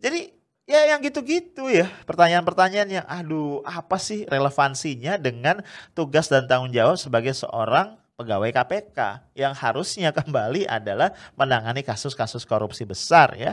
Jadi 0.00 0.32
ya 0.64 0.96
yang 0.96 1.04
gitu-gitu 1.04 1.68
ya 1.68 1.90
pertanyaan-pertanyaan 2.08 2.88
yang 2.88 3.06
aduh 3.10 3.60
apa 3.68 4.00
sih 4.00 4.24
relevansinya 4.24 5.20
dengan 5.20 5.60
tugas 5.92 6.32
dan 6.32 6.48
tanggung 6.48 6.72
jawab 6.72 6.96
sebagai 6.96 7.36
seorang 7.36 8.00
pegawai 8.16 8.50
KPK 8.52 8.98
yang 9.34 9.52
harusnya 9.56 10.14
kembali 10.18 10.68
adalah 10.68 11.12
menangani 11.34 11.82
kasus-kasus 11.82 12.46
korupsi 12.46 12.86
besar 12.86 13.34
ya. 13.34 13.52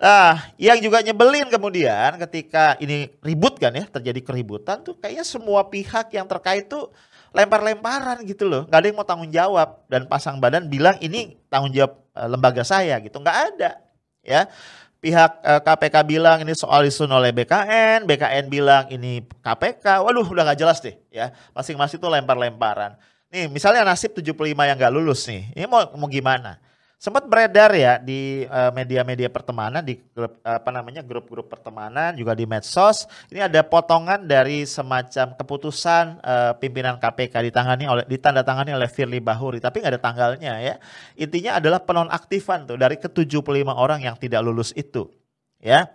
Nah, 0.00 0.48
yang 0.56 0.80
juga 0.80 1.04
nyebelin 1.04 1.52
kemudian 1.52 2.16
ketika 2.24 2.72
ini 2.80 3.12
ribut 3.20 3.60
kan 3.60 3.68
ya, 3.76 3.84
terjadi 3.84 4.20
keributan 4.24 4.80
tuh 4.80 4.96
kayaknya 4.96 5.28
semua 5.28 5.68
pihak 5.68 6.08
yang 6.16 6.24
terkait 6.24 6.72
tuh 6.72 6.88
lempar-lemparan 7.36 8.24
gitu 8.26 8.48
loh. 8.48 8.66
Gak 8.66 8.80
ada 8.80 8.86
yang 8.88 8.98
mau 8.98 9.06
tanggung 9.06 9.28
jawab 9.28 9.84
dan 9.92 10.08
pasang 10.08 10.40
badan 10.40 10.66
bilang 10.66 10.98
ini 11.04 11.38
tanggung 11.52 11.70
jawab 11.70 12.00
e, 12.16 12.20
lembaga 12.26 12.64
saya 12.66 12.98
gitu. 12.98 13.20
Nggak 13.20 13.38
ada 13.54 13.70
ya. 14.24 14.48
Pihak 15.04 15.32
e, 15.40 15.52
eh, 15.56 15.60
KPK 15.64 15.96
bilang 16.04 16.38
ini 16.44 16.52
soal 16.56 16.84
disusun 16.84 17.12
oleh 17.12 17.32
BKN, 17.32 18.04
BKN 18.04 18.44
bilang 18.48 18.84
ini 18.88 19.20
KPK. 19.44 20.00
Waduh 20.00 20.26
udah 20.26 20.42
nggak 20.48 20.58
jelas 20.64 20.80
deh 20.80 20.96
ya. 21.12 21.30
Masing-masing 21.52 22.00
tuh 22.02 22.10
lempar-lemparan. 22.10 22.98
Nih 23.30 23.46
misalnya 23.46 23.86
nasib 23.86 24.10
75 24.10 24.34
yang 24.42 24.74
gak 24.74 24.90
lulus 24.90 25.22
nih, 25.30 25.54
ini 25.54 25.66
mau, 25.70 25.86
mau 25.94 26.10
gimana? 26.10 26.58
Sempat 27.00 27.24
beredar 27.24 27.72
ya 27.72 27.96
di 27.96 28.44
eh, 28.44 28.70
media-media 28.76 29.30
uh, 29.30 29.32
pertemanan, 29.32 29.80
di 29.80 29.96
grup 30.12 30.36
apa 30.44 30.68
namanya 30.68 31.00
grup-grup 31.00 31.48
pertemanan, 31.48 32.12
juga 32.12 32.36
di 32.36 32.44
medsos. 32.44 33.08
Ini 33.32 33.48
ada 33.48 33.64
potongan 33.64 34.20
dari 34.28 34.68
semacam 34.68 35.32
keputusan 35.32 36.20
uh, 36.20 36.52
pimpinan 36.60 37.00
KPK 37.00 37.48
ditangani 37.48 37.88
oleh 37.88 38.04
ditandatangani 38.04 38.76
oleh 38.76 38.84
Firly 38.84 39.16
Bahuri, 39.16 39.64
tapi 39.64 39.80
nggak 39.80 39.96
ada 39.96 40.02
tanggalnya 40.02 40.52
ya. 40.60 40.74
Intinya 41.16 41.56
adalah 41.56 41.80
penonaktifan 41.80 42.68
tuh 42.68 42.76
dari 42.76 43.00
ke 43.00 43.08
75 43.08 43.48
orang 43.72 44.04
yang 44.04 44.20
tidak 44.20 44.44
lulus 44.44 44.76
itu, 44.76 45.08
ya 45.56 45.88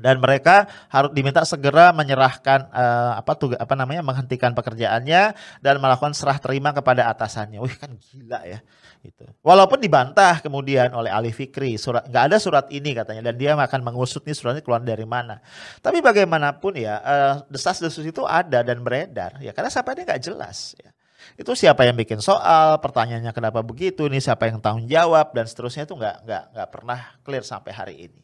dan 0.00 0.18
mereka 0.18 0.70
harus 0.88 1.12
diminta 1.12 1.44
segera 1.44 1.92
menyerahkan 1.92 2.70
uh, 2.72 3.18
apa 3.20 3.32
tuh 3.36 3.52
apa 3.58 3.74
namanya 3.76 4.00
menghentikan 4.00 4.56
pekerjaannya 4.56 5.36
dan 5.60 5.74
melakukan 5.78 6.16
serah 6.16 6.38
terima 6.40 6.72
kepada 6.72 7.10
atasannya. 7.12 7.60
Wih 7.60 7.76
kan 7.76 7.92
gila 7.98 8.40
ya 8.48 8.60
itu. 9.04 9.24
Walaupun 9.42 9.82
dibantah 9.82 10.40
kemudian 10.40 10.94
oleh 10.94 11.10
Ali 11.10 11.34
Fikri, 11.34 11.76
surat 11.76 12.06
nggak 12.06 12.24
ada 12.32 12.36
surat 12.38 12.66
ini 12.70 12.94
katanya 12.94 13.30
dan 13.30 13.34
dia 13.36 13.52
akan 13.58 13.80
mengusut 13.82 14.22
nih 14.24 14.34
suratnya 14.34 14.62
keluar 14.64 14.80
dari 14.80 15.04
mana. 15.04 15.42
Tapi 15.82 15.98
bagaimanapun 16.00 16.78
ya 16.78 16.94
uh, 17.02 17.34
desas-desus 17.50 18.06
itu 18.06 18.22
ada 18.24 18.64
dan 18.64 18.80
beredar 18.80 19.38
ya 19.42 19.50
karena 19.52 19.68
siapa 19.68 19.92
ini 19.92 20.08
nggak 20.08 20.22
jelas 20.22 20.74
ya. 20.78 20.90
Itu 21.38 21.54
siapa 21.54 21.86
yang 21.86 21.94
bikin 21.94 22.18
soal, 22.18 22.82
pertanyaannya 22.82 23.30
kenapa 23.30 23.62
begitu, 23.62 24.10
ini 24.10 24.18
siapa 24.18 24.50
yang 24.50 24.58
tanggung 24.58 24.90
jawab 24.90 25.30
dan 25.30 25.46
seterusnya 25.46 25.86
itu 25.86 25.94
nggak 25.94 26.26
nggak 26.26 26.44
nggak 26.50 26.68
pernah 26.68 27.00
clear 27.22 27.44
sampai 27.46 27.72
hari 27.72 27.94
ini. 28.10 28.20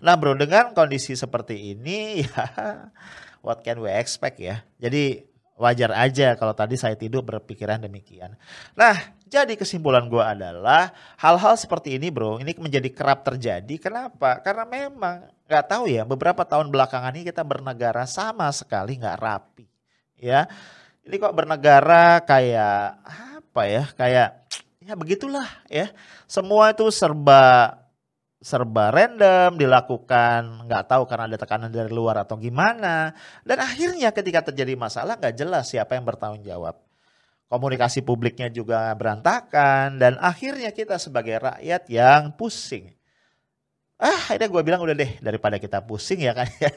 Nah 0.00 0.16
bro 0.16 0.32
dengan 0.36 0.72
kondisi 0.72 1.12
seperti 1.12 1.76
ini 1.76 2.20
ya 2.24 2.44
what 3.44 3.60
can 3.60 3.80
we 3.80 3.92
expect 3.92 4.40
ya. 4.40 4.64
Jadi 4.80 5.24
wajar 5.60 5.92
aja 5.92 6.40
kalau 6.40 6.56
tadi 6.56 6.80
saya 6.80 6.96
tidur 6.96 7.20
berpikiran 7.20 7.84
demikian. 7.84 8.32
Nah 8.72 8.96
jadi 9.28 9.54
kesimpulan 9.54 10.08
gue 10.08 10.24
adalah 10.24 10.90
hal-hal 11.20 11.54
seperti 11.60 12.00
ini 12.00 12.08
bro 12.08 12.40
ini 12.40 12.56
menjadi 12.56 12.88
kerap 12.88 13.28
terjadi. 13.28 13.76
Kenapa? 13.76 14.40
Karena 14.40 14.64
memang 14.64 15.28
nggak 15.44 15.64
tahu 15.68 15.84
ya 15.88 16.08
beberapa 16.08 16.42
tahun 16.48 16.72
belakangan 16.72 17.12
ini 17.12 17.28
kita 17.28 17.44
bernegara 17.44 18.08
sama 18.08 18.48
sekali 18.56 18.96
nggak 18.96 19.18
rapi. 19.20 19.68
Ya 20.20 20.48
ini 21.04 21.16
kok 21.20 21.36
bernegara 21.36 22.24
kayak 22.24 23.04
apa 23.04 23.62
ya 23.68 23.84
kayak 23.96 24.28
ya 24.80 24.94
begitulah 24.96 25.48
ya 25.68 25.92
semua 26.24 26.72
itu 26.72 26.88
serba 26.88 27.76
serba 28.40 28.88
random 28.88 29.60
dilakukan 29.60 30.64
nggak 30.64 30.84
tahu 30.88 31.04
karena 31.04 31.28
ada 31.28 31.36
tekanan 31.36 31.68
dari 31.68 31.92
luar 31.92 32.24
atau 32.24 32.40
gimana. 32.40 33.12
Dan 33.44 33.60
akhirnya 33.60 34.10
ketika 34.16 34.48
terjadi 34.48 34.74
masalah 34.80 35.20
nggak 35.20 35.36
jelas 35.36 35.68
siapa 35.68 35.94
yang 35.94 36.08
bertanggung 36.08 36.42
jawab. 36.42 36.80
Komunikasi 37.50 38.00
publiknya 38.06 38.48
juga 38.48 38.88
berantakan 38.94 39.98
dan 40.00 40.16
akhirnya 40.22 40.70
kita 40.72 40.96
sebagai 40.96 41.36
rakyat 41.36 41.82
yang 41.92 42.32
pusing. 42.34 42.94
Ah 44.00 44.16
akhirnya 44.32 44.48
gue 44.48 44.62
bilang 44.64 44.80
udah 44.80 44.96
deh 44.96 45.12
daripada 45.20 45.60
kita 45.60 45.84
pusing 45.84 46.24
ya 46.24 46.32
kan 46.32 46.48
ya 46.64 46.72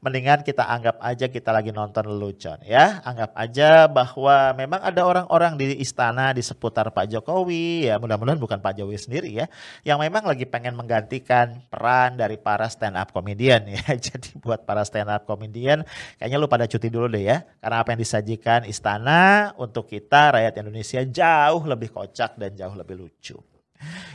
Mendingan 0.00 0.46
kita 0.46 0.62
anggap 0.62 1.02
aja 1.02 1.26
kita 1.26 1.50
lagi 1.50 1.74
nonton 1.74 2.06
lelucon 2.06 2.58
ya. 2.62 3.02
Anggap 3.02 3.34
aja 3.34 3.90
bahwa 3.90 4.54
memang 4.54 4.80
ada 4.82 5.02
orang-orang 5.02 5.58
di 5.58 5.78
istana 5.82 6.30
di 6.30 6.42
seputar 6.42 6.88
Pak 6.94 7.10
Jokowi 7.10 7.90
ya 7.90 7.98
mudah-mudahan 7.98 8.38
bukan 8.38 8.58
Pak 8.62 8.78
Jokowi 8.78 8.98
sendiri 8.98 9.30
ya. 9.34 9.46
Yang 9.82 9.98
memang 10.06 10.24
lagi 10.24 10.44
pengen 10.46 10.78
menggantikan 10.78 11.66
peran 11.68 12.14
dari 12.16 12.38
para 12.38 12.70
stand 12.70 12.94
up 12.94 13.10
comedian 13.10 13.66
ya. 13.66 13.82
Jadi 14.06 14.38
buat 14.38 14.62
para 14.62 14.86
stand 14.86 15.10
up 15.10 15.26
comedian 15.26 15.82
kayaknya 16.16 16.38
lu 16.38 16.46
pada 16.46 16.70
cuti 16.70 16.88
dulu 16.88 17.10
deh 17.10 17.26
ya. 17.26 17.42
Karena 17.58 17.82
apa 17.82 17.94
yang 17.94 18.00
disajikan 18.00 18.64
istana 18.64 19.52
untuk 19.58 19.90
kita 19.90 20.34
rakyat 20.34 20.62
Indonesia 20.62 21.00
jauh 21.02 21.62
lebih 21.66 21.90
kocak 21.90 22.38
dan 22.38 22.54
jauh 22.54 22.74
lebih 22.78 23.02
lucu. 23.02 23.36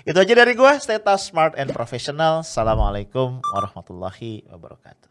Itu 0.02 0.18
aja 0.18 0.34
dari 0.34 0.58
gue, 0.58 0.72
stay 0.82 0.98
tough, 0.98 1.22
smart, 1.22 1.54
and 1.54 1.70
professional. 1.70 2.42
Assalamualaikum 2.42 3.38
warahmatullahi 3.54 4.42
wabarakatuh. 4.50 5.11